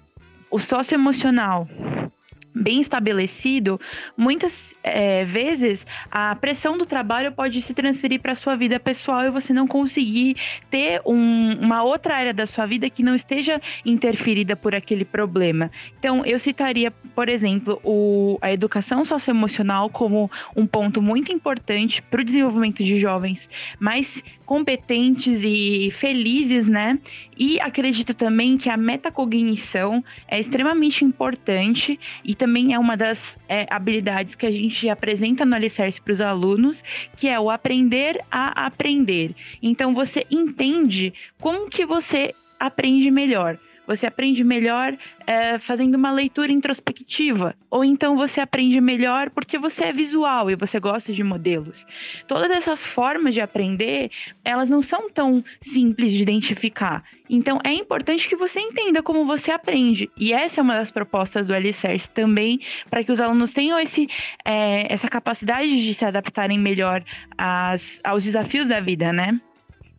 o 0.57 0.59
socioemocional 0.59 1.69
bem 2.55 2.81
estabelecido, 2.81 3.79
muitas 4.17 4.75
é, 4.83 5.23
vezes 5.27 5.85
a 6.11 6.35
pressão 6.35 6.79
do 6.79 6.87
trabalho 6.87 7.31
pode 7.31 7.61
se 7.61 7.75
transferir 7.75 8.19
para 8.19 8.35
sua 8.35 8.57
vida 8.57 8.81
pessoal 8.81 9.27
e 9.27 9.31
você 9.31 9.53
não 9.53 9.67
conseguir 9.67 10.37
ter 10.71 11.03
um, 11.05 11.59
uma 11.61 11.83
outra 11.83 12.17
área 12.17 12.33
da 12.33 12.47
sua 12.47 12.65
vida 12.65 12.89
que 12.89 13.03
não 13.03 13.15
esteja 13.15 13.61
interferida 13.85 14.57
por 14.57 14.75
aquele 14.75 15.05
problema. 15.05 15.71
Então, 15.99 16.25
eu 16.25 16.39
citaria, 16.39 16.91
por 16.91 17.29
exemplo, 17.29 17.79
o, 17.85 18.39
a 18.41 18.51
educação 18.51 19.05
socioemocional 19.05 19.91
como 19.91 20.31
um 20.57 20.67
ponto 20.67 21.03
muito 21.03 21.31
importante 21.31 22.01
para 22.01 22.23
o 22.23 22.25
desenvolvimento 22.25 22.83
de 22.83 22.99
jovens 22.99 23.47
mais 23.79 24.23
competentes 24.47 25.41
e 25.43 25.91
felizes, 25.91 26.67
né? 26.67 26.99
E 27.37 27.61
acredito 27.61 28.15
também 28.15 28.57
que 28.57 28.71
a 28.71 28.77
metacognição 28.77 30.03
é 30.29 30.39
extremamente 30.41 31.05
importante 31.05 31.99
e 32.25 32.35
também 32.35 32.73
é 32.73 32.79
uma 32.79 32.97
das 32.97 33.37
é, 33.49 33.67
habilidades 33.69 34.35
que 34.35 34.47
a 34.47 34.51
gente 34.51 34.89
apresenta 34.89 35.45
no 35.45 35.55
Alicerce 35.55 36.01
para 36.01 36.13
os 36.13 36.21
alunos, 36.21 36.83
que 37.17 37.29
é 37.29 37.39
o 37.39 37.51
aprender 37.51 38.21
a 38.31 38.67
aprender. 38.67 39.35
Então 39.61 39.93
você 39.93 40.25
entende 40.31 41.13
como 41.41 41.69
que 41.69 41.85
você 41.85 42.33
aprende 42.59 43.11
melhor. 43.11 43.59
Você 43.87 44.07
aprende 44.07 44.43
melhor 44.43 44.97
é, 45.27 45.59
fazendo 45.59 45.95
uma 45.95 46.11
leitura 46.11 46.53
introspectiva, 46.53 47.55
ou 47.71 47.85
então 47.85 48.17
você 48.17 48.41
aprende 48.41 48.81
melhor 48.81 49.31
porque 49.31 49.59
você 49.59 49.85
é 49.85 49.93
visual 49.93 50.51
e 50.51 50.57
você 50.57 50.81
gosta 50.81 51.13
de 51.13 51.23
modelos. 51.23 51.87
Todas 52.27 52.51
essas 52.51 52.85
formas 52.85 53.35
de 53.35 53.41
aprender, 53.41 54.11
elas 54.45 54.69
não 54.69 54.83
são 54.83 55.11
tão 55.11 55.45
simples 55.61 56.13
de 56.13 56.23
identificar. 56.23 57.05
Então 57.29 57.61
é 57.65 57.73
importante 57.73 58.29
que 58.29 58.37
você 58.37 58.61
entenda 58.61 59.03
como 59.03 59.27
você 59.27 59.51
aprende. 59.51 60.11
E 60.17 60.33
essa 60.33 60.61
é 60.61 60.63
uma 60.63 60.75
das 60.75 60.91
propostas 60.91 61.47
do 61.47 61.55
Alicerce 61.55 62.09
também, 62.11 62.61
para 62.89 63.03
que 63.03 63.13
os 63.13 63.21
alunos 63.21 63.53
tenham 63.53 63.79
esse, 63.79 64.09
é, 64.45 64.93
essa 64.93 65.09
capacidade 65.09 65.69
de 65.69 65.95
se 65.95 66.05
adaptarem 66.05 66.59
melhor 66.59 67.03
às, 67.37 68.01
aos 68.05 68.25
desafios 68.25 68.69
da 68.69 68.81
vida, 68.81 69.13
né? 69.13 69.41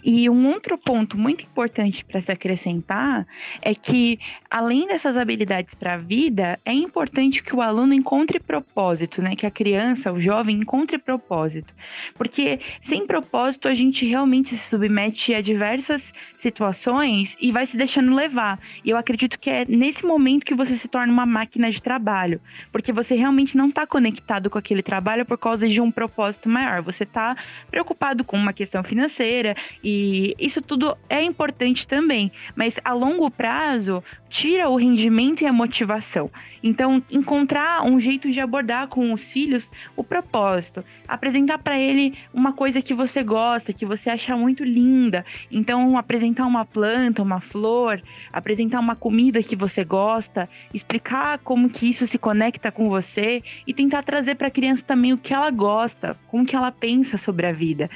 E 0.04 0.30
um 0.30 0.48
outro 0.48 0.78
ponto 0.78 1.18
muito 1.18 1.44
importante 1.44 2.06
para 2.06 2.22
se 2.22 2.32
acrescentar 2.32 3.26
é 3.62 3.74
que, 3.74 4.20
além 4.50 4.88
dessas 4.88 5.18
habilidades 5.18 5.74
para 5.74 5.96
a 5.96 5.98
vida, 5.98 6.60
é 6.64 6.72
importante 6.72 7.42
que 7.42 7.56
o 7.56 7.62
aluno 7.62 7.94
encontre 7.94 8.40
propósito, 8.40 9.24
né? 9.24 9.36
Que 9.36 9.48
a 9.48 9.52
criança, 9.52 10.12
o 10.14 10.22
jovem, 10.22 10.58
encontre 10.58 11.00
propósito. 11.00 11.74
Porque 12.16 12.60
sem 12.80 13.08
propósito 13.08 13.68
a 13.68 13.74
gente 13.74 14.06
realmente 14.06 14.56
se 14.56 14.70
submete 14.70 15.34
a 15.34 15.42
diversas 15.42 16.14
situações 16.38 17.36
e 17.42 17.52
vai 17.52 17.66
se 17.66 17.76
deixando 17.76 18.14
levar. 18.14 18.60
E 18.86 18.92
eu 18.92 18.98
acredito 18.98 19.40
que 19.40 19.50
é 19.50 19.66
nesse 19.66 20.06
momento 20.06 20.46
que 20.46 20.54
você 20.54 20.76
se 20.76 20.88
torna 20.88 21.12
uma 21.12 21.26
máquina 21.26 21.72
de 21.72 21.82
trabalho, 21.82 22.40
porque 22.72 22.94
você 22.94 23.16
realmente 23.16 23.58
não 23.58 23.70
está 23.70 23.88
conectado 23.88 24.48
com 24.48 24.60
aquele 24.60 24.84
trabalho 24.84 25.26
por 25.26 25.40
causa 25.40 25.68
de 25.68 25.82
um 25.82 25.90
propósito 25.90 26.48
maior. 26.48 26.84
Você 26.84 27.04
está 27.04 27.36
preocupado 27.72 28.24
com 28.24 28.38
uma 28.38 28.54
questão 28.54 28.84
financeira 28.84 29.56
e 29.90 30.36
isso 30.38 30.62
tudo 30.62 30.98
é 31.10 31.24
importante 31.24 31.88
também, 31.88 32.30
mas 32.58 32.78
a 32.84 32.92
longo 32.92 33.32
prazo 33.32 34.04
tira 34.30 34.68
o 34.68 34.76
rendimento 34.76 35.44
e 35.44 35.48
a 35.48 35.54
motivação. 35.54 36.30
Então, 36.62 37.02
encontrar 37.10 37.86
um 37.86 37.98
jeito 37.98 38.30
de 38.30 38.42
abordar 38.42 38.90
com 38.90 39.14
os 39.14 39.32
filhos 39.32 39.72
o 39.96 40.04
propósito, 40.04 40.84
apresentar 41.08 41.60
para 41.60 41.80
ele 41.80 42.16
uma 42.34 42.52
coisa 42.52 42.82
que 42.82 42.94
você 42.94 43.24
gosta, 43.24 43.72
que 43.72 43.86
você 43.86 44.10
acha 44.10 44.36
muito 44.36 44.62
linda. 44.62 45.26
Então, 45.50 45.98
apresentar 45.98 46.46
uma 46.46 46.66
planta, 46.66 47.22
uma 47.22 47.40
flor, 47.40 48.02
apresentar 48.34 48.82
uma 48.82 48.96
comida 48.96 49.42
que 49.42 49.56
você 49.56 49.86
gosta, 49.86 50.50
explicar 50.74 51.40
como 51.40 51.70
que 51.70 51.88
isso 51.88 52.06
se 52.06 52.18
conecta 52.18 52.74
com 52.74 52.90
você 52.90 53.42
e 53.66 53.74
tentar 53.74 54.04
trazer 54.04 54.36
para 54.36 54.48
a 54.48 54.52
criança 54.52 54.84
também 54.86 55.14
o 55.14 55.18
que 55.18 55.34
ela 55.34 55.50
gosta, 55.50 56.18
como 56.28 56.46
que 56.46 56.58
ela 56.58 56.74
pensa 56.74 57.18
sobre 57.18 57.46
a 57.46 57.54
vida. 57.54 57.90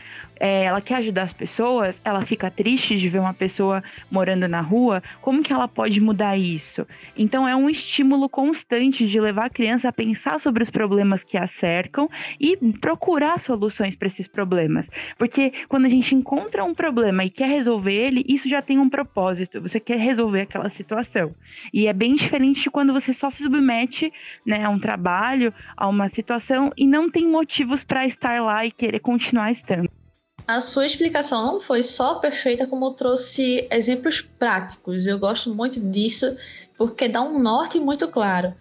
É, 0.43 0.63
ela 0.63 0.81
quer 0.81 0.95
ajudar 0.95 1.21
as 1.21 1.33
pessoas, 1.33 2.01
ela 2.03 2.25
fica 2.25 2.49
triste 2.49 2.97
de 2.97 3.07
ver 3.07 3.19
uma 3.19 3.33
pessoa 3.33 3.83
morando 4.09 4.47
na 4.47 4.59
rua, 4.59 5.03
como 5.21 5.43
que 5.43 5.53
ela 5.53 5.67
pode 5.67 6.01
mudar 6.01 6.35
isso? 6.35 6.87
Então 7.15 7.47
é 7.47 7.55
um 7.55 7.69
estímulo 7.69 8.27
constante 8.27 9.05
de 9.05 9.21
levar 9.21 9.45
a 9.45 9.49
criança 9.51 9.89
a 9.89 9.93
pensar 9.93 10.39
sobre 10.39 10.63
os 10.63 10.71
problemas 10.71 11.23
que 11.23 11.37
a 11.37 11.45
cercam 11.45 12.09
e 12.39 12.57
procurar 12.79 13.39
soluções 13.39 13.95
para 13.95 14.07
esses 14.07 14.27
problemas. 14.27 14.89
Porque 15.15 15.53
quando 15.69 15.85
a 15.85 15.89
gente 15.89 16.15
encontra 16.15 16.63
um 16.63 16.73
problema 16.73 17.23
e 17.23 17.29
quer 17.29 17.47
resolver 17.47 17.93
ele, 17.93 18.25
isso 18.27 18.49
já 18.49 18.63
tem 18.63 18.79
um 18.79 18.89
propósito. 18.89 19.61
Você 19.61 19.79
quer 19.79 19.99
resolver 19.99 20.41
aquela 20.41 20.71
situação. 20.71 21.35
E 21.71 21.85
é 21.85 21.93
bem 21.93 22.15
diferente 22.15 22.63
de 22.63 22.71
quando 22.71 22.93
você 22.93 23.13
só 23.13 23.29
se 23.29 23.43
submete 23.43 24.11
né, 24.43 24.65
a 24.65 24.69
um 24.71 24.79
trabalho, 24.79 25.53
a 25.77 25.87
uma 25.87 26.09
situação 26.09 26.71
e 26.75 26.87
não 26.87 27.11
tem 27.11 27.27
motivos 27.27 27.83
para 27.83 28.07
estar 28.07 28.41
lá 28.41 28.65
e 28.65 28.71
querer 28.71 29.01
continuar 29.01 29.51
estando. 29.51 30.00
A 30.47 30.59
sua 30.59 30.85
explicação 30.85 31.45
não 31.45 31.61
foi 31.61 31.83
só 31.83 32.15
perfeita, 32.15 32.67
como 32.67 32.91
trouxe 32.91 33.67
exemplos 33.71 34.21
práticos. 34.21 35.07
Eu 35.07 35.17
gosto 35.17 35.53
muito 35.53 35.79
disso 35.79 36.35
porque 36.77 37.07
dá 37.07 37.21
um 37.21 37.39
norte 37.39 37.79
muito 37.79 38.07
claro. 38.07 38.53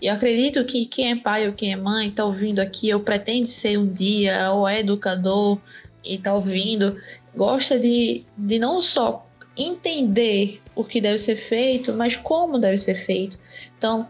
E 0.00 0.06
eu 0.06 0.14
acredito 0.14 0.64
que 0.64 0.86
quem 0.86 1.12
é 1.12 1.16
pai 1.16 1.46
ou 1.46 1.52
quem 1.52 1.72
é 1.72 1.76
mãe 1.76 2.08
está 2.08 2.24
ouvindo 2.24 2.60
aqui, 2.60 2.92
ou 2.92 3.00
pretende 3.00 3.48
ser 3.48 3.78
um 3.78 3.86
dia, 3.86 4.52
ou 4.52 4.68
é 4.68 4.80
educador 4.80 5.58
e 6.04 6.14
está 6.14 6.34
ouvindo, 6.34 6.96
gosta 7.34 7.78
de, 7.78 8.24
de 8.36 8.58
não 8.58 8.80
só 8.80 9.26
entender 9.56 10.60
o 10.74 10.84
que 10.84 11.00
deve 11.00 11.18
ser 11.18 11.34
feito, 11.34 11.92
mas 11.92 12.16
como 12.16 12.58
deve 12.58 12.78
ser 12.78 12.94
feito. 12.94 13.38
Então, 13.76 14.08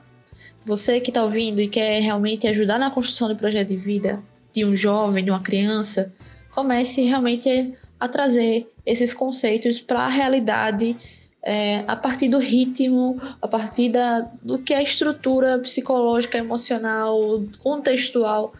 você 0.62 1.00
que 1.00 1.10
está 1.10 1.24
ouvindo 1.24 1.60
e 1.62 1.68
quer 1.68 2.00
realmente 2.00 2.46
ajudar 2.46 2.78
na 2.78 2.90
construção 2.90 3.28
do 3.28 3.36
projeto 3.36 3.68
de 3.68 3.76
vida 3.76 4.22
de 4.52 4.64
um 4.64 4.76
jovem, 4.76 5.24
de 5.24 5.30
uma 5.30 5.40
criança, 5.40 6.12
comece 6.58 7.02
realmente 7.02 7.72
a 8.00 8.08
trazer 8.08 8.68
esses 8.84 9.14
conceitos 9.14 9.78
para 9.78 10.00
a 10.00 10.08
realidade 10.08 10.96
é, 11.40 11.84
a 11.86 11.94
partir 11.94 12.28
do 12.28 12.38
ritmo, 12.38 13.22
a 13.40 13.46
partir 13.46 13.90
da, 13.90 14.28
do 14.42 14.58
que 14.58 14.74
a 14.74 14.82
estrutura 14.82 15.56
psicológica, 15.60 16.36
emocional, 16.36 17.44
contextual 17.60 18.52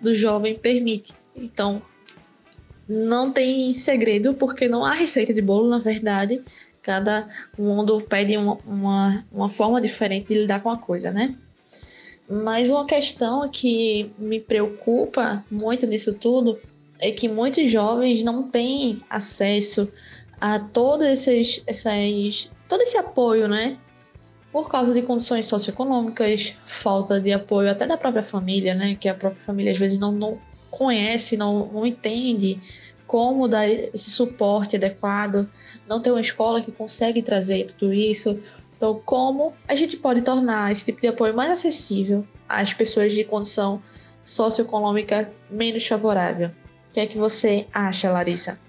do 0.00 0.12
jovem 0.16 0.58
permite. 0.58 1.14
Então, 1.36 1.80
não 2.88 3.30
tem 3.30 3.72
segredo, 3.72 4.34
porque 4.34 4.66
não 4.66 4.84
há 4.84 4.92
receita 4.92 5.32
de 5.32 5.40
bolo, 5.40 5.70
na 5.70 5.78
verdade. 5.78 6.42
Cada 6.82 7.28
mundo 7.56 8.00
pede 8.00 8.36
uma, 8.36 8.58
uma, 8.66 9.24
uma 9.30 9.48
forma 9.48 9.80
diferente 9.80 10.26
de 10.26 10.40
lidar 10.40 10.60
com 10.60 10.70
a 10.70 10.76
coisa, 10.76 11.12
né? 11.12 11.36
Mas 12.28 12.68
uma 12.68 12.84
questão 12.84 13.48
que 13.48 14.10
me 14.18 14.40
preocupa 14.40 15.44
muito 15.48 15.86
nisso 15.86 16.18
tudo 16.18 16.58
é 17.04 17.10
que 17.10 17.28
muitos 17.28 17.70
jovens 17.70 18.22
não 18.22 18.42
têm 18.42 19.02
acesso 19.10 19.92
a 20.40 20.58
todos 20.58 21.06
esses, 21.06 21.62
essas, 21.66 22.50
todo 22.66 22.80
esse 22.80 22.96
apoio, 22.96 23.46
né? 23.46 23.76
Por 24.50 24.70
causa 24.70 24.94
de 24.94 25.02
condições 25.02 25.46
socioeconômicas, 25.46 26.54
falta 26.64 27.20
de 27.20 27.30
apoio 27.30 27.70
até 27.70 27.86
da 27.86 27.98
própria 27.98 28.22
família, 28.22 28.74
né? 28.74 28.96
Que 28.98 29.06
a 29.06 29.14
própria 29.14 29.42
família 29.42 29.72
às 29.72 29.78
vezes 29.78 29.98
não, 29.98 30.12
não 30.12 30.40
conhece, 30.70 31.36
não, 31.36 31.66
não 31.66 31.86
entende 31.86 32.58
como 33.06 33.46
dar 33.46 33.68
esse 33.68 34.10
suporte 34.10 34.76
adequado, 34.76 35.46
não 35.86 36.00
tem 36.00 36.10
uma 36.10 36.22
escola 36.22 36.62
que 36.62 36.72
consegue 36.72 37.20
trazer 37.20 37.74
tudo 37.78 37.92
isso. 37.92 38.40
Então, 38.78 38.98
como 39.04 39.52
a 39.68 39.74
gente 39.74 39.98
pode 39.98 40.22
tornar 40.22 40.72
esse 40.72 40.86
tipo 40.86 41.02
de 41.02 41.08
apoio 41.08 41.34
mais 41.34 41.50
acessível 41.50 42.26
às 42.48 42.72
pessoas 42.72 43.12
de 43.12 43.24
condição 43.24 43.82
socioeconômica 44.24 45.30
menos 45.50 45.86
favorável? 45.86 46.50
Que 46.94 47.00
é 47.00 47.06
que 47.06 47.18
você 47.18 47.66
acha, 47.74 48.08
Larissa? 48.08 48.60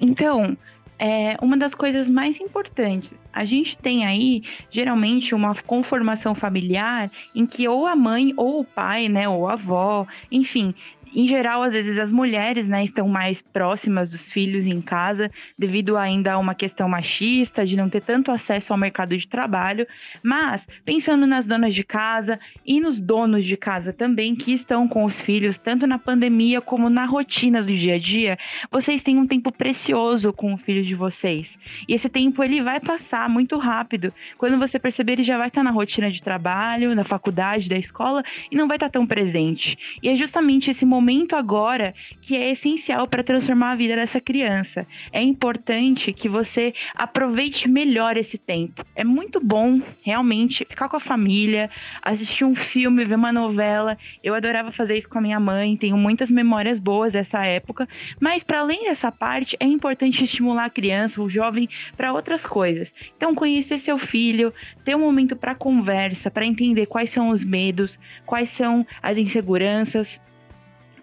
Então, 0.00 0.56
é 0.96 1.36
uma 1.42 1.56
das 1.56 1.74
coisas 1.74 2.08
mais 2.08 2.40
importantes. 2.40 3.12
A 3.32 3.44
gente 3.44 3.76
tem 3.76 4.06
aí, 4.06 4.44
geralmente, 4.70 5.34
uma 5.34 5.52
conformação 5.66 6.36
familiar 6.36 7.10
em 7.34 7.44
que 7.44 7.66
ou 7.66 7.84
a 7.84 7.96
mãe 7.96 8.32
ou 8.36 8.60
o 8.60 8.64
pai, 8.64 9.08
né, 9.08 9.28
ou 9.28 9.48
a 9.48 9.54
avó, 9.54 10.06
enfim, 10.30 10.72
em 11.14 11.26
geral, 11.26 11.62
às 11.62 11.72
vezes 11.74 11.98
as 11.98 12.10
mulheres, 12.10 12.68
né, 12.68 12.84
estão 12.84 13.06
mais 13.06 13.42
próximas 13.42 14.08
dos 14.08 14.32
filhos 14.32 14.64
em 14.64 14.80
casa, 14.80 15.30
devido 15.58 15.96
ainda 15.96 16.32
a 16.32 16.38
uma 16.38 16.54
questão 16.54 16.88
machista, 16.88 17.66
de 17.66 17.76
não 17.76 17.88
ter 17.88 18.00
tanto 18.00 18.30
acesso 18.30 18.72
ao 18.72 18.78
mercado 18.78 19.16
de 19.16 19.28
trabalho. 19.28 19.86
Mas, 20.22 20.66
pensando 20.84 21.26
nas 21.26 21.44
donas 21.44 21.74
de 21.74 21.84
casa 21.84 22.40
e 22.64 22.80
nos 22.80 22.98
donos 22.98 23.44
de 23.44 23.56
casa 23.56 23.92
também, 23.92 24.34
que 24.34 24.52
estão 24.52 24.88
com 24.88 25.04
os 25.04 25.20
filhos, 25.20 25.58
tanto 25.58 25.86
na 25.86 25.98
pandemia 25.98 26.60
como 26.60 26.88
na 26.88 27.04
rotina 27.04 27.62
do 27.62 27.74
dia 27.74 27.96
a 27.96 27.98
dia, 27.98 28.38
vocês 28.70 29.02
têm 29.02 29.18
um 29.18 29.26
tempo 29.26 29.52
precioso 29.52 30.32
com 30.32 30.54
o 30.54 30.58
filho 30.58 30.82
de 30.82 30.94
vocês. 30.94 31.58
E 31.86 31.94
esse 31.94 32.08
tempo 32.08 32.42
ele 32.42 32.62
vai 32.62 32.80
passar 32.80 33.28
muito 33.28 33.58
rápido. 33.58 34.12
Quando 34.38 34.58
você 34.58 34.78
perceber, 34.78 35.12
ele 35.12 35.22
já 35.22 35.36
vai 35.36 35.48
estar 35.48 35.62
na 35.62 35.70
rotina 35.70 36.10
de 36.10 36.22
trabalho, 36.22 36.94
na 36.94 37.04
faculdade, 37.04 37.68
da 37.68 37.76
escola, 37.76 38.22
e 38.50 38.56
não 38.56 38.66
vai 38.66 38.78
estar 38.78 38.88
tão 38.88 39.06
presente. 39.06 39.76
E 40.02 40.08
é 40.08 40.16
justamente 40.16 40.70
esse 40.70 40.86
momento 40.86 41.01
momento 41.02 41.34
agora 41.34 41.94
que 42.20 42.36
é 42.36 42.52
essencial 42.52 43.08
para 43.08 43.24
transformar 43.24 43.72
a 43.72 43.74
vida 43.74 43.96
dessa 43.96 44.20
criança. 44.20 44.86
É 45.12 45.20
importante 45.20 46.12
que 46.12 46.28
você 46.28 46.72
aproveite 46.94 47.68
melhor 47.68 48.16
esse 48.16 48.38
tempo. 48.38 48.84
É 48.94 49.02
muito 49.02 49.40
bom, 49.40 49.82
realmente, 50.02 50.64
ficar 50.64 50.88
com 50.88 50.96
a 50.96 51.00
família, 51.00 51.68
assistir 52.00 52.44
um 52.44 52.54
filme, 52.54 53.04
ver 53.04 53.16
uma 53.16 53.32
novela. 53.32 53.98
Eu 54.22 54.32
adorava 54.32 54.70
fazer 54.70 54.96
isso 54.96 55.08
com 55.08 55.18
a 55.18 55.20
minha 55.20 55.40
mãe, 55.40 55.76
tenho 55.76 55.96
muitas 55.96 56.30
memórias 56.30 56.78
boas 56.78 57.14
dessa 57.14 57.44
época. 57.44 57.88
Mas, 58.20 58.44
para 58.44 58.60
além 58.60 58.84
dessa 58.84 59.10
parte, 59.10 59.56
é 59.58 59.66
importante 59.66 60.22
estimular 60.22 60.66
a 60.66 60.70
criança, 60.70 61.20
o 61.20 61.28
jovem, 61.28 61.68
para 61.96 62.12
outras 62.12 62.46
coisas. 62.46 62.94
Então, 63.16 63.34
conhecer 63.34 63.80
seu 63.80 63.98
filho, 63.98 64.54
ter 64.84 64.94
um 64.94 65.00
momento 65.00 65.34
para 65.34 65.54
conversa, 65.54 66.30
para 66.30 66.46
entender 66.46 66.86
quais 66.86 67.10
são 67.10 67.30
os 67.30 67.42
medos, 67.42 67.98
quais 68.24 68.50
são 68.50 68.86
as 69.02 69.18
inseguranças 69.18 70.20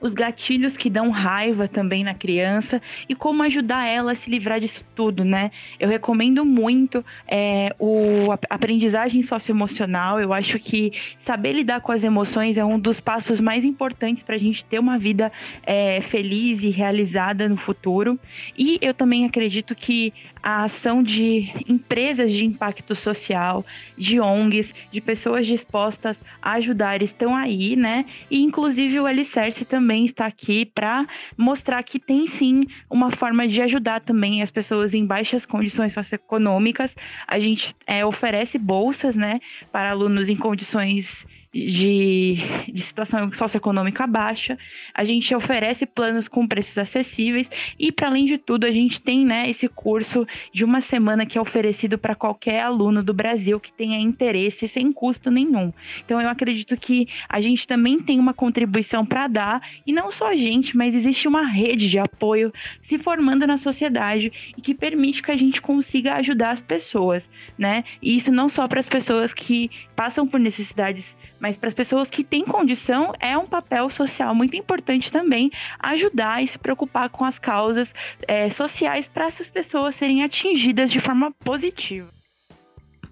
os 0.02 0.14
gatilhos 0.14 0.78
que 0.78 0.90
dão 0.90 1.10
raiva 1.10 1.68
também 1.68 2.04
na 2.04 2.14
criança 2.14 2.82
e 3.08 3.16
como 3.16 3.44
ajudar 3.44 3.86
ela 3.88 4.14
a 4.14 4.16
se 4.16 4.30
livrar 4.30 4.60
disso 4.60 4.84
tudo, 4.96 5.24
né? 5.24 5.52
Eu 5.80 5.90
recomendo 5.90 6.46
muito 6.46 7.04
é, 7.28 7.76
o, 7.78 8.32
a 8.32 8.40
aprendizagem 8.50 9.22
socioemocional. 9.22 10.20
Eu 10.20 10.34
acho 10.34 10.60
que 10.60 10.94
saber 11.20 11.54
lidar 11.54 11.82
com 11.82 11.92
as 11.92 12.04
emoções 12.04 12.58
é 12.58 12.66
um 12.66 12.80
dos 12.80 13.00
passos 13.00 13.42
mais 13.42 13.64
importantes 13.66 14.24
para 14.24 14.36
a 14.36 14.40
gente 14.40 14.64
ter 14.66 14.80
uma 14.80 14.98
vida 14.98 15.32
é, 15.64 16.02
feliz 16.02 16.62
e 16.62 16.70
realizada 16.70 17.48
no 17.48 17.58
futuro. 17.58 18.20
E 18.58 18.78
eu 18.82 18.94
também 18.94 19.26
acredito 19.26 19.76
que 19.76 20.14
a 20.42 20.64
ação 20.64 21.04
de 21.04 21.52
empresas 21.68 22.32
de 22.32 22.46
impacto 22.46 22.96
social, 22.96 23.66
de 23.98 24.20
ONGs, 24.20 24.74
de 24.92 25.02
pessoas 25.02 25.46
dispostas 25.46 26.18
a 26.42 26.54
ajudar 26.54 27.02
estão 27.02 27.36
aí, 27.36 27.76
né? 27.76 28.06
E 28.30 28.42
inclusive 28.42 29.00
o 29.00 29.06
Alicerce 29.06 29.66
também 29.66 30.06
está 30.06 30.26
aqui 30.26 30.66
para 30.66 31.08
mostrar 31.38 31.84
que 31.84 32.00
tem 32.00 32.28
sim 32.28 32.66
uma 32.90 33.12
forma 33.12 33.48
de 33.48 33.62
ajudar 33.62 34.02
também 34.02 34.42
as 34.42 34.52
pessoas 34.52 34.94
em 34.94 35.06
baixas 35.06 35.46
condições 35.46 35.94
socioeconômicas. 35.94 36.96
A 37.28 37.40
gente 37.40 37.76
é, 37.86 38.06
oferece 38.06 38.58
bolsas, 38.58 39.16
né, 39.16 39.40
para 39.72 39.92
alunos 39.92 40.30
em 40.30 40.36
condições 40.36 41.26
de, 41.54 42.38
de 42.72 42.82
situação 42.82 43.32
socioeconômica 43.34 44.06
baixa, 44.06 44.58
a 44.94 45.04
gente 45.04 45.34
oferece 45.34 45.86
planos 45.86 46.28
com 46.28 46.48
preços 46.48 46.78
acessíveis 46.78 47.50
e, 47.78 47.92
para 47.92 48.08
além 48.08 48.26
de 48.26 48.38
tudo, 48.38 48.66
a 48.66 48.72
gente 48.72 49.02
tem 49.02 49.26
né, 49.26 49.50
esse 49.50 49.68
curso 49.68 50.28
de 50.54 50.64
uma 50.64 50.80
semana 50.80 51.26
que 51.26 51.38
é 51.38 51.42
oferecido 51.42 51.98
para 51.98 52.14
qualquer 52.14 52.62
aluno 52.62 53.04
do 53.04 53.14
Brasil 53.14 53.60
que 53.60 53.74
tenha 53.74 54.00
interesse 54.00 54.68
sem 54.68 54.92
custo 54.92 55.32
nenhum. 55.32 55.74
Então, 56.06 56.22
eu 56.22 56.30
acredito 56.30 56.78
que 56.78 57.08
a 57.28 57.42
gente 57.42 57.68
também 57.68 58.00
tem 58.00 58.20
uma 58.20 58.34
contribuição 58.34 59.06
para 59.06 59.28
dar, 59.28 59.62
e 59.86 59.92
não 59.92 60.12
só 60.12 60.30
a 60.30 60.36
gente, 60.36 60.78
mas 60.78 60.94
existe 60.94 61.28
uma 61.28 61.46
rede 61.46 61.90
de 61.90 61.98
apoio 61.98 62.54
se 62.84 62.98
formando 63.00 63.48
na 63.48 63.58
sociedade 63.58 64.32
e 64.56 64.62
que 64.62 64.76
permite 64.76 65.24
que 65.24 65.32
a 65.32 65.38
gente 65.38 65.62
consiga 65.62 66.16
ajudar 66.16 66.52
as 66.52 66.62
pessoas, 66.62 67.30
né? 67.58 67.84
E 68.02 68.16
isso 68.16 68.32
não 68.32 68.48
só 68.50 68.68
para 68.68 68.80
as 68.80 68.90
pessoas 68.90 69.34
que 69.34 69.72
passam 69.96 70.28
por 70.28 70.40
necessidades 70.40 71.16
mas 71.40 71.58
para 71.58 71.70
as 71.70 71.74
pessoas 71.74 72.10
que 72.10 72.24
têm 72.24 72.44
condição, 72.44 73.14
é 73.20 73.38
um 73.38 73.46
papel 73.46 73.90
social 73.90 74.36
muito 74.36 74.56
importante 74.56 75.12
também 75.12 75.52
ajudar 75.80 76.44
e 76.44 76.48
se 76.48 76.60
preocupar 76.60 77.10
com 77.10 77.24
as 77.26 77.40
causas 77.40 77.94
é, 78.28 78.50
sociais 78.50 79.08
para 79.08 79.28
essas 79.28 79.50
pessoas 79.50 79.96
serem 79.96 80.24
atingidas 80.24 80.92
de 80.92 81.00
forma 81.00 81.32
positiva. 81.32 82.10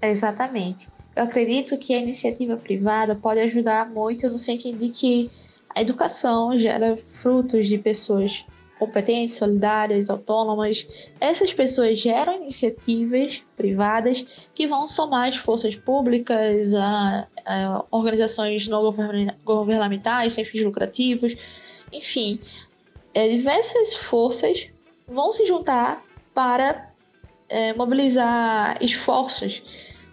Exatamente. 0.02 0.88
Eu 1.16 1.24
acredito 1.24 1.78
que 1.78 1.94
a 1.94 1.98
iniciativa 1.98 2.56
privada 2.56 3.16
pode 3.16 3.40
ajudar 3.40 3.90
muito 3.90 4.30
no 4.30 4.38
sentido 4.38 4.78
de 4.78 4.90
que 4.90 5.32
a 5.74 5.82
educação 5.82 6.56
gera 6.58 6.98
frutos 6.98 7.68
de 7.68 7.78
pessoas 7.78 8.46
competentes, 8.80 9.36
solidárias, 9.36 10.10
autônomas. 10.10 10.88
Essas 11.20 11.54
pessoas 11.54 11.98
geram 11.98 12.36
iniciativas 12.36 13.44
privadas 13.56 14.26
que 14.54 14.68
vão 14.68 14.88
somar 14.88 15.30
as 15.30 15.36
forças 15.36 15.76
públicas, 15.76 16.74
a, 16.74 17.28
a 17.46 17.86
organizações 17.92 18.68
não 18.68 18.94
governamentais, 19.44 20.34
sem 20.34 20.46
fins 20.46 20.64
lucrativos, 20.64 21.36
enfim, 21.92 22.40
é, 23.14 23.28
diversas 23.30 23.96
forças 23.96 24.70
vão 25.08 25.32
se 25.32 25.46
juntar 25.46 26.04
para 26.34 26.94
é, 27.50 27.74
mobilizar 27.74 28.78
esforços, 28.82 29.64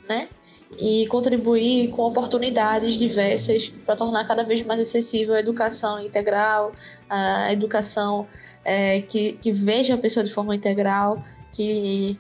né? 0.08 0.28
E 0.78 1.06
contribuir 1.06 1.88
com 1.90 2.02
oportunidades 2.02 2.98
diversas 2.98 3.68
para 3.68 3.94
tornar 3.94 4.26
cada 4.26 4.42
vez 4.42 4.62
mais 4.62 4.80
acessível 4.80 5.34
a 5.34 5.40
educação 5.40 6.00
integral, 6.00 6.72
a 7.08 7.52
educação 7.52 8.26
é, 8.64 9.00
que, 9.02 9.34
que 9.34 9.52
veja 9.52 9.94
a 9.94 9.98
pessoa 9.98 10.24
de 10.24 10.32
forma 10.32 10.54
integral, 10.54 11.22
que 11.52 12.18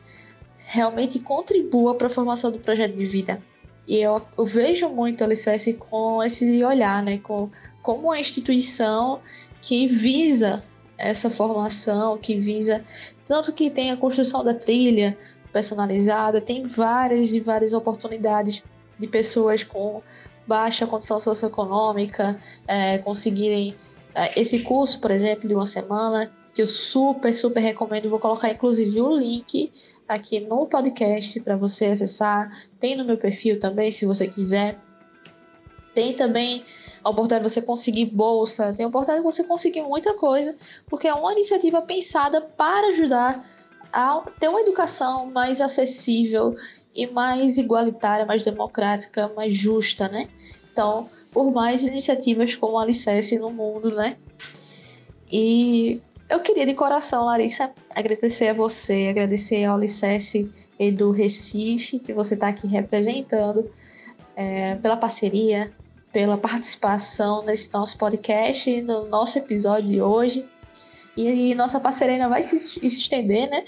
realmente 0.66 1.18
contribua 1.18 1.94
para 1.94 2.06
a 2.06 2.10
formação 2.10 2.50
do 2.50 2.58
projeto 2.58 2.96
de 2.96 3.04
vida. 3.04 3.42
E 3.86 4.00
eu, 4.00 4.22
eu 4.36 4.46
vejo 4.46 4.88
muito 4.88 5.22
a 5.22 5.26
Alicerce 5.26 5.74
com 5.74 6.22
esse 6.22 6.64
olhar, 6.64 7.02
né? 7.02 7.18
Com, 7.18 7.50
como 7.82 8.04
uma 8.04 8.18
instituição 8.18 9.20
que 9.60 9.86
visa 9.86 10.64
essa 10.96 11.28
formação, 11.28 12.16
que 12.16 12.38
visa 12.38 12.84
tanto 13.26 13.52
que 13.52 13.70
tem 13.70 13.90
a 13.90 13.96
construção 13.96 14.44
da 14.44 14.54
trilha 14.54 15.16
personalizada, 15.54 16.40
tem 16.40 16.64
várias 16.64 17.32
e 17.32 17.38
várias 17.38 17.72
oportunidades 17.72 18.60
de 18.98 19.06
pessoas 19.06 19.62
com 19.62 20.02
baixa 20.44 20.84
condição 20.84 21.20
socioeconômica 21.20 22.38
é, 22.66 22.98
conseguirem 22.98 23.76
é, 24.12 24.38
esse 24.38 24.64
curso, 24.64 25.00
por 25.00 25.12
exemplo, 25.12 25.48
de 25.48 25.54
uma 25.54 25.64
semana, 25.64 26.30
que 26.52 26.60
eu 26.60 26.66
super, 26.66 27.32
super 27.34 27.60
recomendo. 27.60 28.10
Vou 28.10 28.18
colocar 28.18 28.50
inclusive 28.50 29.00
o 29.00 29.16
link 29.16 29.72
aqui 30.08 30.40
no 30.40 30.66
podcast 30.66 31.40
para 31.40 31.56
você 31.56 31.86
acessar. 31.86 32.50
Tem 32.80 32.96
no 32.96 33.04
meu 33.04 33.16
perfil 33.16 33.58
também, 33.60 33.92
se 33.92 34.04
você 34.04 34.26
quiser. 34.26 34.78
Tem 35.94 36.12
também 36.12 36.64
a 37.04 37.10
oportunidade 37.10 37.44
de 37.44 37.50
você 37.52 37.62
conseguir 37.62 38.06
bolsa, 38.06 38.72
tem 38.72 38.84
a 38.84 38.88
oportunidade 38.88 39.20
de 39.20 39.24
você 39.24 39.44
conseguir 39.44 39.82
muita 39.82 40.14
coisa, 40.14 40.56
porque 40.88 41.06
é 41.06 41.14
uma 41.14 41.32
iniciativa 41.32 41.80
pensada 41.80 42.40
para 42.40 42.88
ajudar 42.88 43.53
a 43.94 44.22
ter 44.40 44.48
uma 44.48 44.60
educação 44.60 45.30
mais 45.30 45.60
acessível 45.60 46.56
e 46.94 47.06
mais 47.06 47.56
igualitária, 47.58 48.26
mais 48.26 48.44
democrática, 48.44 49.30
mais 49.36 49.54
justa, 49.54 50.08
né? 50.08 50.28
Então, 50.72 51.08
por 51.30 51.52
mais 51.52 51.84
iniciativas 51.84 52.56
como 52.56 52.78
Alicerce 52.78 53.38
no 53.38 53.50
mundo, 53.50 53.94
né? 53.94 54.16
E 55.30 56.00
eu 56.28 56.40
queria 56.40 56.66
de 56.66 56.74
coração, 56.74 57.24
Larissa, 57.24 57.72
agradecer 57.94 58.48
a 58.48 58.52
você, 58.52 59.06
agradecer 59.08 59.64
ao 59.64 59.76
Alicerce 59.76 60.50
do 60.96 61.10
Recife, 61.12 62.00
que 62.00 62.12
você 62.12 62.34
está 62.34 62.48
aqui 62.48 62.66
representando, 62.66 63.70
é, 64.34 64.74
pela 64.76 64.96
parceria, 64.96 65.72
pela 66.12 66.38
participação 66.38 67.44
nesse 67.44 67.72
nosso 67.72 67.96
podcast, 67.98 68.80
no 68.82 69.08
nosso 69.08 69.38
episódio 69.38 69.88
de 69.88 70.02
hoje. 70.02 70.48
E, 71.16 71.54
nossa 71.54 71.78
parceria 71.78 72.14
ainda 72.14 72.28
vai 72.28 72.42
se, 72.42 72.58
se 72.58 72.84
estender, 72.84 73.48
né? 73.48 73.64